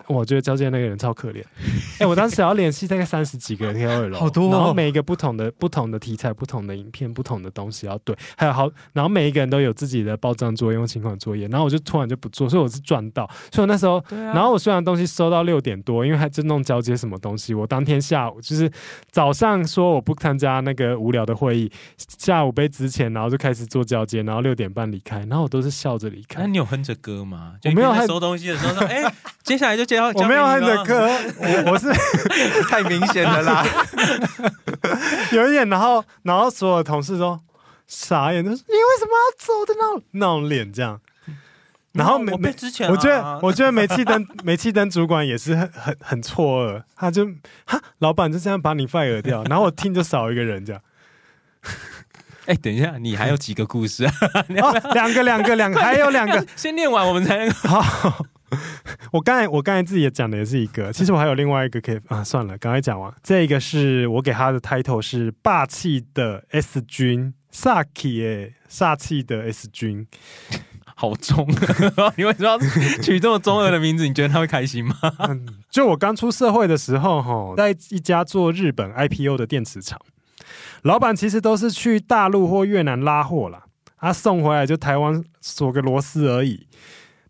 [0.09, 1.41] 我觉得交接那个人超可怜。
[1.41, 13.29] 哎、欸，我当时要联系大概三十几个 KOL， 好多、哦，然后每一个不同的、不同的题材、不同的影片、不同的东西要对，还有好，然后每一个人都有自己的报账作业、用情况作业，然后我就突然就不做，所以我是赚到。
[13.53, 18.71] 所以我那时候，啊、然后我虽然东西收到六点多，因为还真弄交接什么东西，我当天下午就是
[19.11, 21.71] 早上说我不参加那个无聊的会议，
[22.19, 26.41] 下午被之前，然后就开始做交接，然后六点半离开，然后我都是笑着离开。
[26.41, 27.55] 那你有哼着歌吗？
[27.65, 30.11] 我没有收东西的时候说， 哎、欸，接下来就接到。
[30.15, 31.09] 我没有哼着歌，
[31.39, 31.93] 我我是
[32.69, 33.65] 太明显了啦，
[35.33, 37.39] 有一点，然后然后所有同事都
[37.87, 41.01] 傻眼，都说你为什么要走的那种那种脸这样。
[41.93, 47.27] 然后没没之前，我觉得我觉得煤气灯 煤气灯主管也是很很很错愕，他就
[47.65, 50.83] 哈老板就这样把你 fire 掉，然后我听就少一个人这样。
[52.45, 54.13] 哎，等一下，你还有几个故事啊？
[54.61, 58.27] 哦，两个两个两个，还有两个， 先念完我们才能好。
[59.13, 63.13] 我刚才我刚才自己也讲的也是一个，其实我还有另外一个可以啊，算了，刚才讲完。
[63.23, 70.07] 这个是我给他的 title 是霸气的 S 君，Saki 诶，煞气的 S 君。
[70.99, 71.47] 好中，
[72.17, 72.59] 你为什么要
[73.03, 74.09] 取这么中二的名字？
[74.09, 74.97] 你觉得他会开心吗？
[75.29, 80.01] 嗯、就我刚出社会的时候，哈，在一家做日本 IPO 的电池厂，
[80.81, 83.65] 老板其实都是去大陆或越南拉货啦，
[83.99, 86.67] 他、啊、送回来就台湾锁个螺丝而已。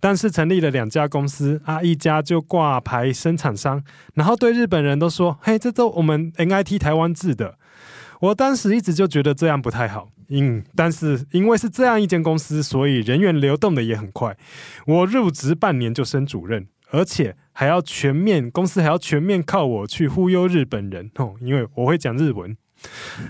[0.06, 3.82] 但是成立了两家公司，啊，一家就挂牌生产商，
[4.14, 7.58] 然后对日本人都说：“嘿，这都我们 NIT 台湾制的。”
[8.22, 10.10] 我当时一直就觉得这样不太好。
[10.28, 14.36] 嗯，但是因为是这样一间公司，所以人员流动的也很快。
[14.86, 22.56] 我入职半年就升主任，而且还要全面公司还要全面靠我去忽悠日本人哦，因为我会讲日文。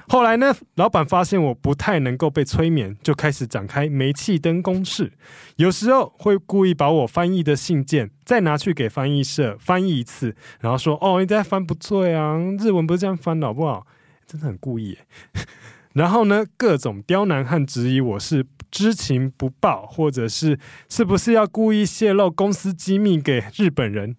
[0.08, 5.12] 后来呢，老板发现我不太能够被催眠，就开始展开煤气灯攻势。
[5.56, 13.86] 有时候会故意把我翻译的信件再拿去给翻译社翻译一次，然后说：“哦，你在翻不对啊，日文不是这样翻的，好不好？”
[14.26, 14.98] 真的很故意。
[15.94, 20.58] 然后呢，各种刁难和质疑我是知情不报，或者是
[20.90, 24.16] 是不是要故意泄露公司机密给日本人？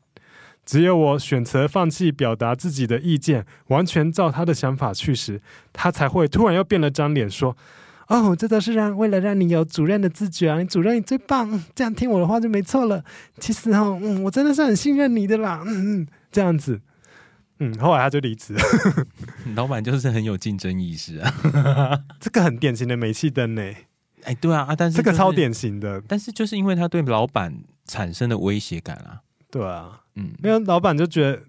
[0.67, 5.41] 只有我选择放弃表达自己的意见，完全照他的想法去时，
[5.71, 7.55] 他才会突然又变了张脸说
[8.09, 13.01] ：“哦，这都是让为了让你有主任的自觉啊，你主任你最棒，这样听我的话就没错了。
[13.39, 16.81] 其实哦，嗯，我真的是很信任你的啦，嗯嗯，这样子。”
[17.59, 18.61] 嗯，后来他就离职了。
[19.55, 21.33] 老板就是很有竞争意识啊，
[22.21, 23.63] 这个很典型的煤气灯呢。
[24.25, 29.21] 哎，对啊，啊，但是、就是、这个超典型的，但是就是因为他对老板产生的威胁感啊。
[29.49, 31.41] 对啊，嗯，因为老板就觉得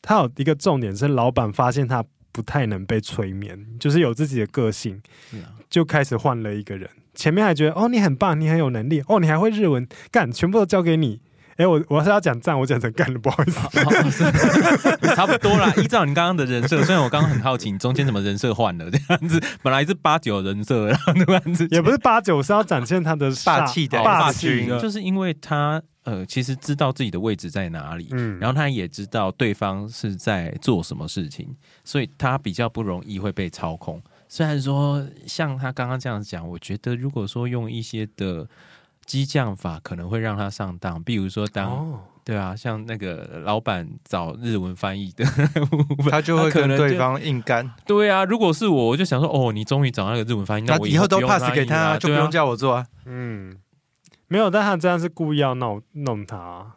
[0.00, 5.00] 他有一个重点是，老板发现他不太能被催眠，就是有自己的个性，
[5.32, 6.88] 啊、就开始换了一个人。
[7.14, 11.20] 前面还觉得哦，你很棒，你很有能力，哦，你还会日文，干，全部都交给你。
[11.56, 13.50] 哎，我我是要讲赞，我讲成干了，不好意
[14.10, 14.24] 思，
[15.14, 15.72] 差不多啦。
[15.76, 34.02] 依照你刚刚的人设，虽然我刚刚很好奇，你中间怎么人设换了这样子，本来是八九人设，然后突然之也不是八九，是要展现他的霸气的霸气，就是因为他呃，其实知道自己的位置在哪里，嗯，然后他也知道对方是在做什么事情，所以他比较不容易会被操控。
[34.28, 38.48] 虽然说像他刚刚这样讲，我觉得如果说用一些的。
[39.06, 45.24] 激将法可能会让他上当，比如说当、哦、对啊，像那个老板找日文翻译的，
[46.10, 47.70] 他就会跟对方硬干。
[47.86, 52.86] 对啊，如果是我，我就想说，哦，你终于找到那个日文翻译，那我以后，都 pass 给他，啊、就不用叫我做啊。
[53.04, 53.56] 嗯，
[54.28, 56.74] 没有，但他这样是故意要弄弄他。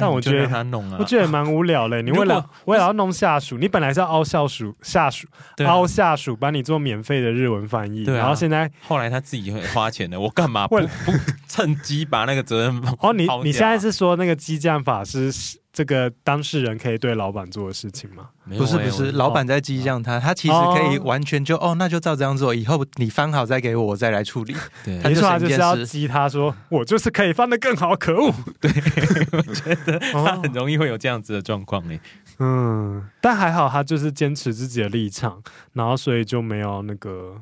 [0.00, 2.02] 但我觉得他弄啊，我觉得蛮无聊嘞。
[2.02, 5.26] 你为了为了要弄下属，你本来是要凹下属，下属
[5.66, 8.04] 凹下属，帮你做免费的日文翻译。
[8.04, 11.12] 然后现在后来他自己会花钱的，我干嘛不不
[11.48, 12.82] 趁机把那个责任？
[13.00, 15.30] 哦，你你现在是说那个激将法是？
[15.78, 18.30] 这个当事人可以对老板做的事情吗？
[18.48, 24.56] 不是不是，老板在激将他，他其实可以完全就哦，那就照这样做，以后你翻好再给我，我再来处理。
[24.84, 28.34] 对， 没错，他就是要激他说，我就是可以翻得更好，可恶！
[28.60, 28.68] 对，
[29.46, 32.00] 我觉得他很容易会有这样子的状况诶。
[32.40, 35.40] 嗯，但还好他就是坚持自己的立场，
[35.74, 37.40] 然后所以就没有那个，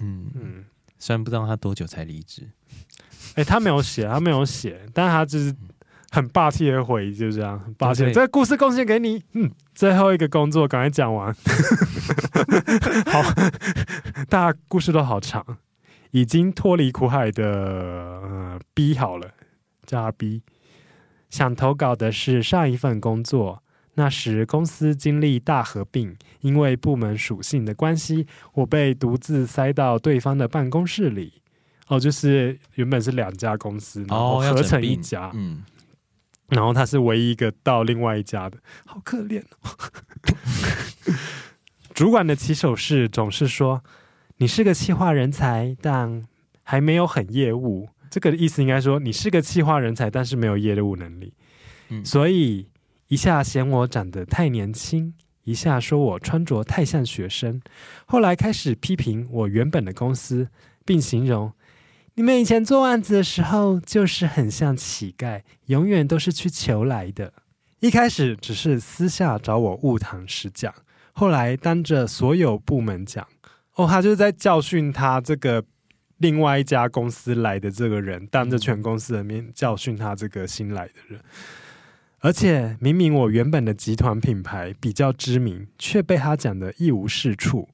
[0.00, 0.64] 嗯嗯，
[0.98, 2.48] 虽然不知道他多久才离职，
[3.34, 5.54] 哎，他没有写，他没有写，但他就是。
[6.10, 7.58] 很霸气的回忆，就这样。
[7.60, 9.22] 很霸气，这个故事贡献给你。
[9.32, 11.34] 嗯，最后一个工作赶快讲完。
[13.06, 13.22] 好，
[14.28, 15.44] 大家故事都好长。
[16.10, 19.28] 已经脱离苦海的、呃、B 好了，
[19.84, 20.42] 叫他 B。
[21.28, 31.42] 想投稿的是上一份工作，那时公司经历大合并，因为部门属性的关系，我被独自塞到对方的办公室里。
[31.88, 35.62] 哦，就是原本是两家公司，然后合成一家，哦、嗯，
[36.48, 39.70] 然后他是唯一一个到另外一家的，好可怜哦。
[41.94, 43.82] 主管的起手式总是说
[44.38, 46.26] ：“你是个企划人才，但
[46.62, 51.34] 还没有很业务。”这个意思应该说你是个企划人才，但是没有业务能力。
[51.88, 52.70] 嗯，所以
[53.08, 55.14] 一下嫌我长得太年轻。
[55.44, 57.62] 一下说我穿着太像学生，
[58.04, 60.48] 后来开始批评我原本的公司，
[60.84, 61.50] 并形容
[62.18, 67.32] 你们以前做案子的时候就是很像乞丐，永远都是去求来的。
[67.78, 70.74] 一开始只是私下找我晤谈时讲，
[71.12, 73.24] 后来当着所有部门讲，
[73.76, 75.62] 哦，他就是在教训他这个
[76.16, 81.20] 另外一家公司来的这个人，当着全公司的面教训他这个新来的人。
[82.18, 87.68] 而且明明我原本的集团品牌比较知名，却被他讲得一无是处。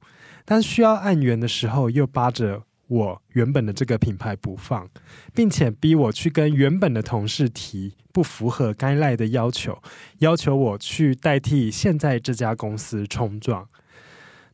[0.45, 4.89] 但需要案源的时候，又扒着我原本的这个品牌不放，
[5.33, 9.81] 并且逼我去跟原本的同事提不符合该赖的要求，
[10.19, 13.67] 要求我去代替现在这家公司冲撞。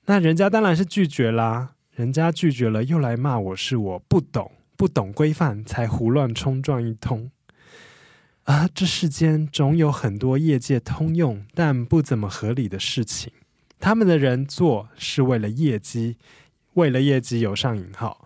[0.06, 7.30] 那人家当然是拒绝啦，人家拒绝了，又来骂我是我不懂，不懂规范，才胡乱冲撞一通。
[8.46, 13.32] 啊，这世间总有很多业界通用但不怎么合理的事情。
[13.80, 16.18] 他们的人做是为了业绩，
[16.74, 18.21] 为了业绩有上引号，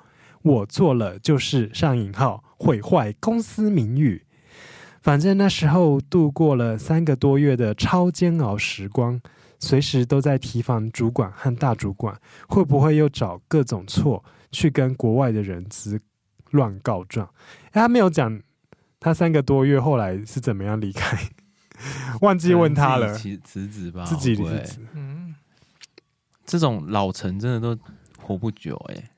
[0.45, 4.23] 我做了就是上引号毁坏公司名誉。
[5.01, 9.19] 反正那时候度过了三个多月的超煎熬时光，
[9.59, 12.17] 随时都在提防主管和大主管
[12.47, 15.99] 会不会又找各种错去跟国外的人资
[16.51, 17.29] 乱告状。
[17.73, 18.41] 他没有讲。
[18.97, 21.15] 他三个多月后来是怎么样离开？
[22.21, 23.13] 忘记问他了。
[23.13, 24.79] 辞职吧，自己辞职。
[24.95, 25.35] 嗯，
[26.43, 27.79] 这种老臣真的都
[28.19, 29.09] 活不久哎、欸，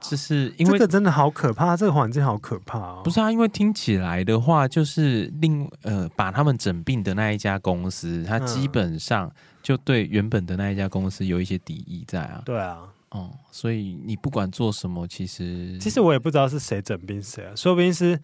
[0.00, 3.00] 就是因为这个真的好可怕，这个环境好可怕哦。
[3.04, 9.30] 不是啊，因为听起来的话，就是另呃把他们整病的那一家公司，他基本上
[9.62, 12.42] 就对原本的那一家公司有一些敌意在啊。
[12.44, 12.78] 对啊，
[13.10, 18.18] 哦、嗯，所以你不管做什么，其实其实我也不知道是谁整病谁啊，说不定是。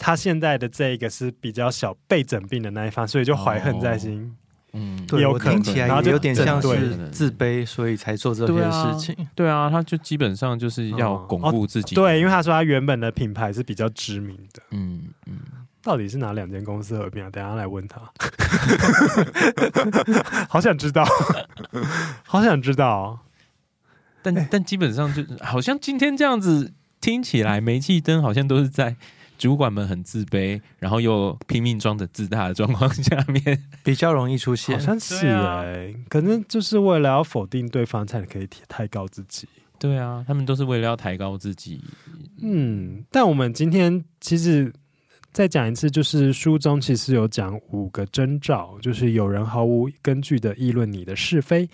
[0.00, 4.20] 他现在的这一个是比较小被整病的那一方，所以就怀恨在心。
[4.20, 4.34] 哦、
[4.76, 9.14] 嗯，对，我听起来也有点像是自卑，所以才做这件事情。
[9.16, 12.02] 对啊，对啊，他就基本上就是要巩固自己、哦哦。
[12.02, 14.62] 对，因为他说他原本的品牌是比较知名的。
[14.72, 15.38] 嗯嗯，
[15.82, 17.30] 到底是哪两间公司合并啊？
[17.30, 18.00] 等下来问他。
[20.48, 21.04] 好想知道，
[22.24, 23.18] 好想知道。
[24.22, 28.96] 但但基本上就好像今天这样子听起来，煤气灯好像都是在。
[29.38, 34.78] 主管们很自卑，然后又拼命装着自大的状况下面，比较容易出现。
[34.78, 39.46] 好像是哎，可能就是为了要否定对方，才可以抬高自己。
[39.78, 41.80] 对啊，他们都是为了要抬高自己。
[42.40, 44.72] 嗯，但我们今天其实
[45.32, 51.68] 再讲一次，就是书中其实有讲五个征兆，就是有人毫无根据的议论你的是非，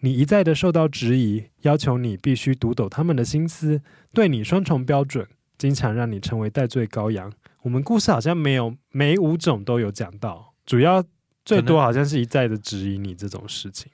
[0.00, 3.80] 你一再的受到质疑，要求你必须读懂他们的心思，
[4.12, 5.24] 对你双重标准。
[5.64, 7.32] 经常让你成为戴罪羔羊。
[7.62, 11.02] 我们故事好像没有每五种都有讲到，主要
[11.42, 13.90] 最多好像是一再的质疑你这种事情。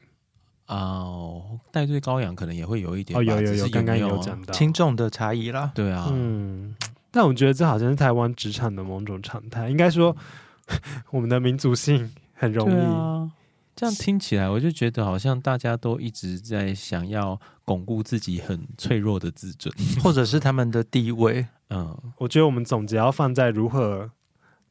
[0.67, 5.71] 哦，戴罪羔羊可能也会有一点哦，有有有，刚刚有讲到轻重的差异啦。
[5.73, 6.75] 对啊，嗯，
[7.13, 9.71] 但我觉得这好像是台湾职场的某种常态。
[9.71, 10.17] 应该说，
[11.13, 13.31] 我们的民族性很容易。
[13.77, 21.47] 这样听起来，我就觉得好像大家都一直在想要巩固自己很脆弱的自尊， 或者是他们的地位。
[21.71, 24.11] 嗯，我觉得我们总结要放在如何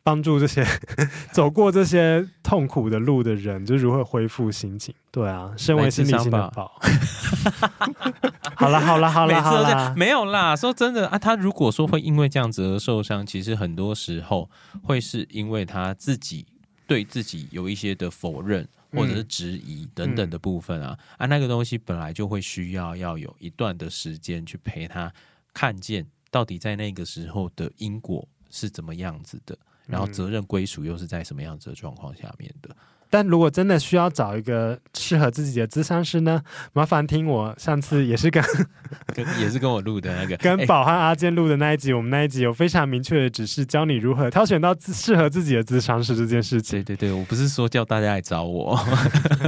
[0.03, 0.65] 帮助这些
[1.33, 4.93] 走过这些痛苦的路的人，就如何恢复心情。
[5.11, 6.79] 对啊，身为心理心的宝。
[8.55, 10.55] 好了好了好了好了，没有啦。
[10.55, 14.49] 说真的啊，他如果说会因为这样子而受伤，其实很多时候
[14.83, 16.45] 会是因为他自己
[16.85, 18.67] 对自己有一些的否认。
[18.91, 25.13] 或者是质疑等等的部分啊，嗯、啊，那个东西本来就会需要要有一段的时间去陪他
[25.53, 29.57] 看见到底在那个时候的因果是怎么样子的，
[29.87, 32.69] 然后责任归属又是在什么样子的状况下面的。
[33.11, 36.39] 但如果真的需要找一个适合自己的咨商师呢？
[36.73, 38.43] 麻烦听我上次也是跟
[39.15, 46.83] 跟也是跟我录的那个跟宝和阿健录的那一集，欸、我们那一集有非常明确的指示，教你如何挑选到适合自己的咨商师这件事情。
[46.83, 48.79] 对对对，我不是说叫大家来找我。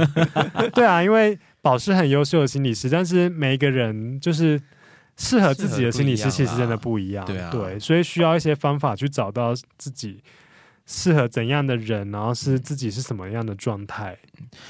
[0.74, 4.60] 对啊，因为宝是很优秀的心理师，但是每一个人就是
[5.16, 7.24] 适合自己的心理师其实真的不一样。
[7.24, 10.22] 对啊，对，所以需要一些方法去找到自己。
[10.84, 14.18] 适合怎样的人，然后是自己是什么样的状态。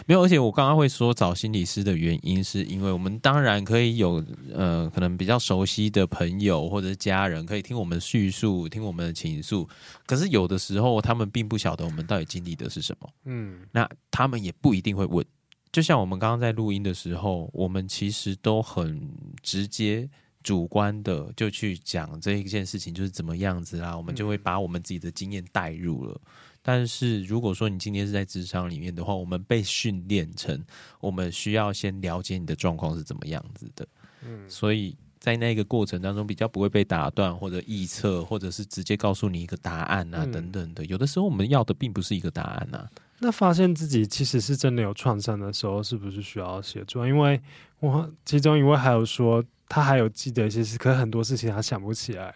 [0.05, 4.23] 没有，而且我刚刚会说找心理师的原因，是因为我们当然可以有
[4.53, 9.67] 呃，可能比较熟悉的朋友或者是家人，可以听我们叙述，听我们的情诉。
[10.05, 13.09] 可是有的时候，他们并不晓得我们到底经历的是什么。
[13.25, 15.25] 嗯，那他们也不一定会问。
[15.73, 19.11] 就像我们刚刚在录音的时候，我们其实都很
[19.43, 20.07] 直接、
[20.43, 26.21] 主观的就去讲这一件事情就是怎么样子啦，我们就会把我们自己的经验带入了。
[26.63, 30.65] 但是如果说你今天是在职场里面的话，我们被训练成
[31.01, 33.87] 我们需要先了解你的状况是怎么样子的。
[34.25, 40.85] 嗯，所以在那个过程当中比较不会被打断或者臆测，或者是直接告诉你一个答案啊等等的。
[40.85, 42.89] 有的时候我们要的并不是一个答案啊。
[43.23, 47.07] 那发现自己其实是真的有创伤的时候，是不是需要协助？
[47.07, 47.41] 因为
[47.79, 52.35] 我其中一位还有说，他还有记得一些事，可是很多事情他想不起来，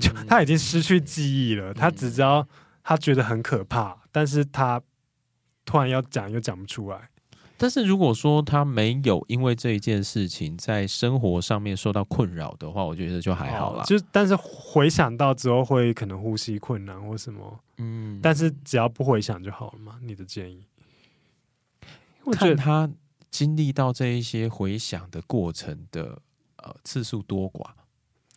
[0.00, 1.72] 就他已经失去记忆了。
[1.72, 2.46] 他只知道
[2.82, 4.82] 他觉得很可怕，但是他
[5.64, 7.08] 突然要讲又讲不出来。
[7.58, 13.82] 但是如果说他没有因为这一件事情在生活上面受到困扰的话，我觉得就还好啦。
[13.82, 19.98] 哦、就但是回想到之后会可能呼吸困难或什么，嗯，但是只要不回想就好了嘛。
[20.00, 20.64] 你的建议？
[22.22, 22.88] 我觉得他
[23.30, 26.20] 经历到这一些回想的过程的
[26.62, 27.66] 呃次数多寡。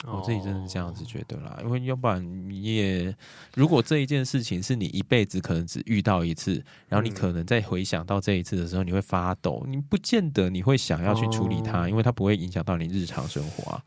[0.08, 3.16] 我自己真的是这样子觉得啦，因为要不然你也，
[3.54, 13.84] 如果这一件事情是你一辈子可能只遇到一次，然后你可能在回想到这一次的时候，你会发抖，你不见得你会想要去处理它，因为它不会影响到你日常生活啊。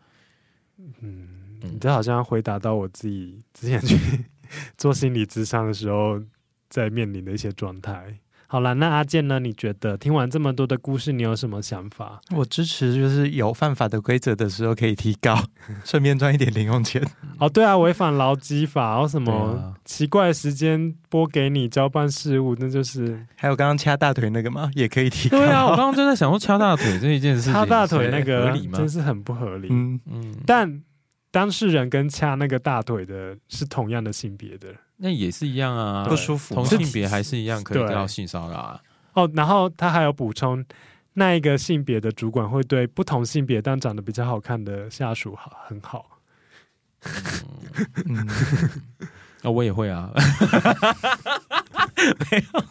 [1.00, 4.24] 嗯，你这好像回答到我自己之前去
[4.78, 6.22] 做心理咨商的时候，
[6.68, 8.18] 在面临的一些状态。
[8.54, 9.40] 好了，那阿健呢？
[9.40, 12.20] 你觉得听完这么多的故事，你有什么想法？
[12.30, 15.36] 我支持，就是有犯法的规则的时候可以提高，
[15.84, 17.04] 顺便赚一点零用钱。
[17.40, 25.36] 哦，对啊，违反劳基法，然后什么奇怪的时间拨给你交办事务，那就是还有刚刚掐大腿那个吗，也可以提告。
[25.36, 28.78] 对啊，我刚刚就在想说掐大腿这一件事情， 掐大腿那个合理吗？
[28.78, 29.66] 真是很不合理。
[29.72, 30.80] 嗯嗯，但
[31.32, 34.68] 当事人跟掐那个大腿的是同样的性别的。
[35.04, 36.54] 那也是一样啊，不舒服。
[36.54, 38.80] 同性别还是一样可以到性骚扰啊。
[39.12, 40.64] 哦，然后他还有补充，
[41.12, 46.06] 那一个性别的主管会对不同性别但长得比较好看的下属好很好。
[48.06, 48.26] 嗯，
[49.44, 50.10] 哦，我也会啊。
[52.30, 52.64] 没有，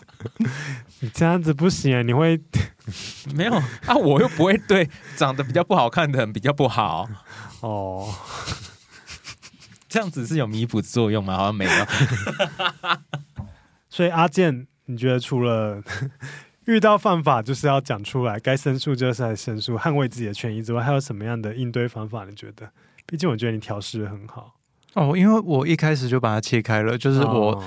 [1.01, 2.01] 你这样子不行啊！
[2.01, 2.41] 你会
[3.35, 3.53] 没有
[3.85, 3.93] 啊？
[3.95, 7.07] 我又不会对长得比较不好看的人比较不好
[7.61, 8.11] 哦。
[9.93, 11.37] 这样子是有弥补作用吗？
[11.37, 11.71] 好像没有。
[13.91, 15.83] 所以阿健，你觉得除了
[16.65, 22.25] 遇到犯法就是要讲出来，该申诉就是来申诉，捍卫自己的权益之外，还有什么样的应对方法？
[22.27, 22.67] 你觉得？
[23.05, 24.55] 毕竟我觉得你调试得很好
[24.95, 25.15] 哦。
[25.15, 27.63] 因为我一开始就把它切开了，就是我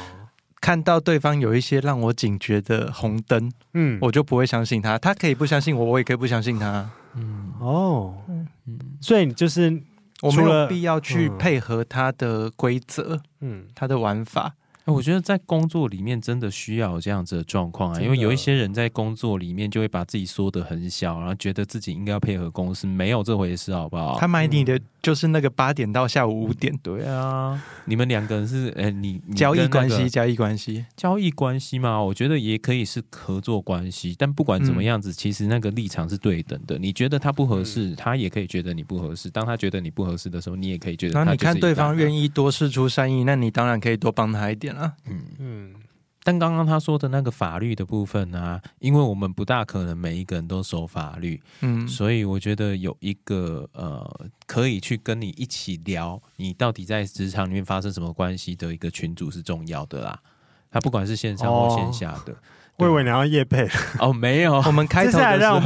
[0.60, 4.98] 看到对方有一些让我警觉的红灯，嗯，我就不会相信他。
[4.98, 6.90] 他可以不相信我，我也可以不相信他。
[7.14, 9.80] 嗯，哦，嗯，所以你就是。
[10.22, 14.54] 我没有必要去配合他的规则，嗯，他的玩法。
[14.92, 24.16] 我觉得在工作里面真的需要有这样子的状况啊，因为有一些人在工作里面就会把自己缩得很小，然后觉得自己应该要配合公司，没有这回事，好不好？
[24.18, 36.78] 他买你的就是那个八点到下午五点，嗯，对啊，你们两个人是，哎，你，你交易关系，交易关系，交易关系嘛，我觉得也可以是合作关系，但不管怎么样子，其实那个立场是对等的。
[36.78, 39.28] 你觉得他不合适，他也可以觉得你不合适。
[39.30, 41.24] 当他觉得你不合适的时候，你也可以觉得。
[41.24, 44.75] 那你看对方愿意多试出善意，那你当然可以多帮他一点。
[45.06, 45.24] 嗯。
[45.38, 45.74] 嗯，
[46.22, 60.20] 但刚刚他说的那个法律的部分呢、啊，因为我们不大可能每一个人都守法律，嗯，所以我觉得有一个呃，可以去跟你一起聊，你到底在职场里面发生什么关系的一个群组是重要的啦。
[60.68, 62.36] 他不管是线上或线下的，
[62.78, 63.68] 我以为你要夜配
[63.98, 65.60] 哦，没有， 我们开头的时候，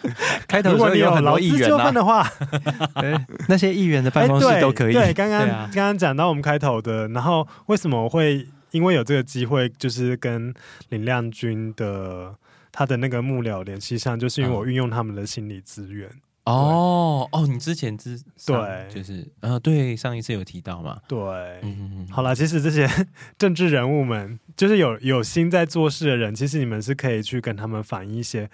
[0.46, 2.26] 开头如果你有很多议员、啊、的话，
[3.48, 4.92] 那些议员的办公室都可以。
[4.92, 8.46] 对，刚刚刚刚讲到我们开头的，然后为什么我会？
[8.72, 10.54] 因为有这个机会，就是跟
[10.90, 12.32] 林亮君的
[12.70, 16.08] 他的那个幕僚联系上，就是因为我运用他们的心理资源。
[16.52, 21.00] 哦哦，你之前之对，就是呃，对，上一次有提到嘛。
[21.08, 21.18] 对，
[21.62, 22.06] 嗯。
[22.10, 22.88] 好了，其实这些
[23.38, 28.50] 政治人物们，就是有有心在做事的人，其实你们是可以去跟他们反映一些。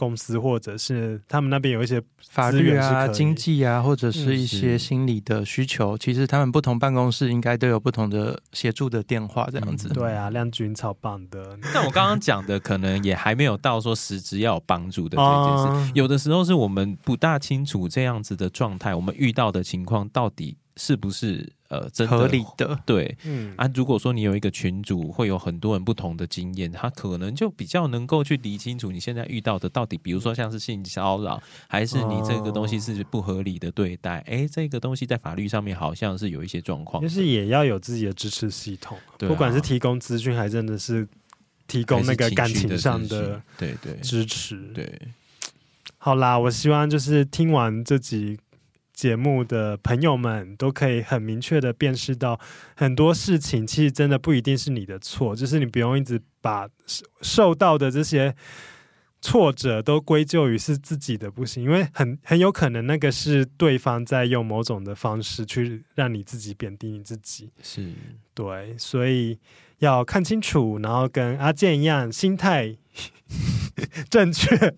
[0.00, 9.88] 公司或者是他们那边有一些法律啊、经济啊，或者是一些心理的需求，嗯、其实他们不同办公室应该都有不同的协助的电话，这样子。
[9.88, 11.58] 嗯、对啊，亮君超棒的。
[11.74, 15.64] 但我刚刚讲的可能也还没有到说实质要有帮助的这件事。
[15.68, 22.78] 嗯、有的时候是我们不大清楚这样子的状态，我们遇到的情况到底是不是呃真的合理的。
[22.84, 34.18] 对，嗯啊，如果说你有一个群组，会有很多人不同的经验，他可能就比较能够去理清楚你现在遇到的到底，比如说像是性骚扰，还是你这个东西是不合理的对待？
[34.26, 41.08] 哎、哦，这个东西在法律上面好像是有一些状况，就是也要有自己的支持系统，对啊、不管是提供资讯，还真的是
[41.66, 44.56] 提供那个感情上的对对支持。
[44.74, 44.92] 对，
[45.98, 48.38] 好啦，我希望就是听完这集。
[49.00, 52.38] 节目的朋友们都可以很明确的辨识到，
[52.76, 56.68] 很多事情其实真的不一定是你的错，就是你不用一直把
[57.22, 58.36] 受到的这些
[59.22, 67.90] 挫折都归咎于是自己的不行，因为很很有可能那个是对方在用某种的方式去让你自己贬低你自己，是
[68.34, 69.38] 对，所以
[69.78, 72.76] 要看清楚，然后跟阿健一样，心态
[74.10, 74.74] 正确。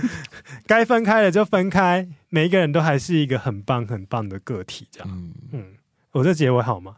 [0.66, 5.08] 该分开的就分开，每一个人都还是一个很棒很棒的个体，这样。
[5.10, 5.64] 嗯，嗯，
[6.12, 6.94] 我这结尾好吗？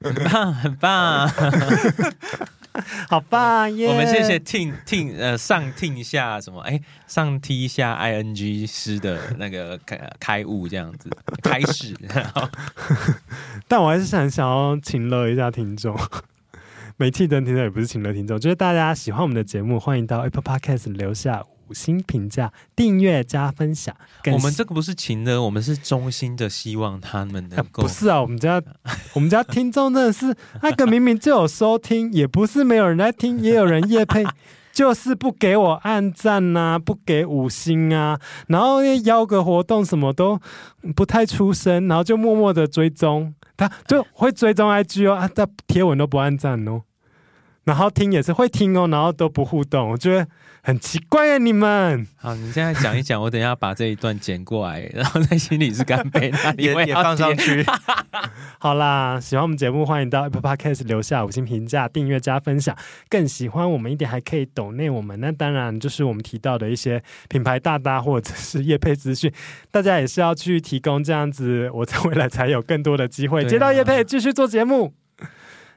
[0.00, 1.28] 很棒，很棒，
[3.08, 3.88] 好棒耶！
[3.88, 6.60] 我们谢谢听听呃上听一下什么？
[6.62, 11.08] 哎，上踢一下 i n g 师的那个开开悟这样子
[11.42, 11.94] 开始。
[13.66, 15.98] 但我还是很想要请乐一下听众，
[16.98, 21.42] 煤气灯听众也不是请乐听众，就是大家喜欢我们的节目，欢迎到 Apple Podcast 留下。
[21.68, 23.94] 五星评价、订阅加分享。
[24.32, 27.86] 我们这个不是情的，我们是衷心的希望他们能够、啊。
[27.86, 28.62] 不是啊，我们家
[29.14, 34.24] 我们家听众真的是那个明明就有收听，也不是没有人来听，也有人夜配，
[34.72, 40.40] 就是不给我按赞呐、啊，不给五星啊，然后邀个活动什么都
[40.94, 46.82] 不太出声，然后就默默的追踪，他就会追踪 IG 哦，啊，他贴文都不按赞哦，
[47.64, 50.28] 然后听也是会听哦，然后都不互动，我觉得。
[50.66, 52.04] 很奇怪啊，你们。
[52.16, 57.64] 好，你现在讲一讲，我等一下把这一段剪过来， 然后在心里是干杯，那里也也放上去。
[58.58, 62.76] 好啦，喜欢我们节目，欢迎到 Apple Podcast 留下五星评价、订阅加分享。
[63.08, 65.20] 更喜欢我们一点，还可以抖内我们。
[65.20, 69.32] 那当然就是我们提到的一些品牌大大或者是业配资讯，
[69.70, 74.92] 大家也是要去提供，这样子我在未来才有更多的机会接到业配，继续做节目。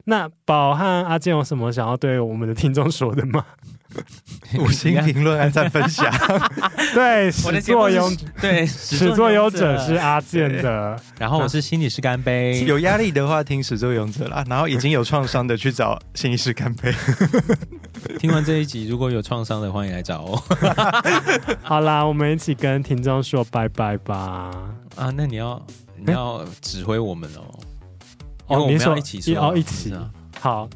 [0.05, 3.45] 那宝和阿健有什么想要对我们的听众说的吗？
[4.59, 6.11] 五星评论，还在分享。
[6.93, 10.99] 对，始作俑对始作俑者是阿健的。
[11.17, 12.63] 然后我是心理师干杯。
[12.65, 16.93] 有压力的话听始作俑者啦，然后已经有创伤的去找心理师干杯。
[18.19, 20.43] 听完这一集，如果有创伤的，欢迎来找我。
[21.61, 24.51] 好啦，我们一起跟听众说拜拜吧。
[24.95, 25.65] 啊，那你要
[25.97, 27.59] 你要指挥我们哦。
[28.47, 29.93] 哦，你说一起说哦，一起
[30.39, 30.69] 好。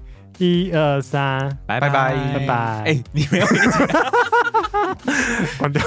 [0.43, 2.55] 一二三，拜拜拜拜拜！
[2.85, 3.79] 哎，你没有一起
[5.57, 5.81] 关掉。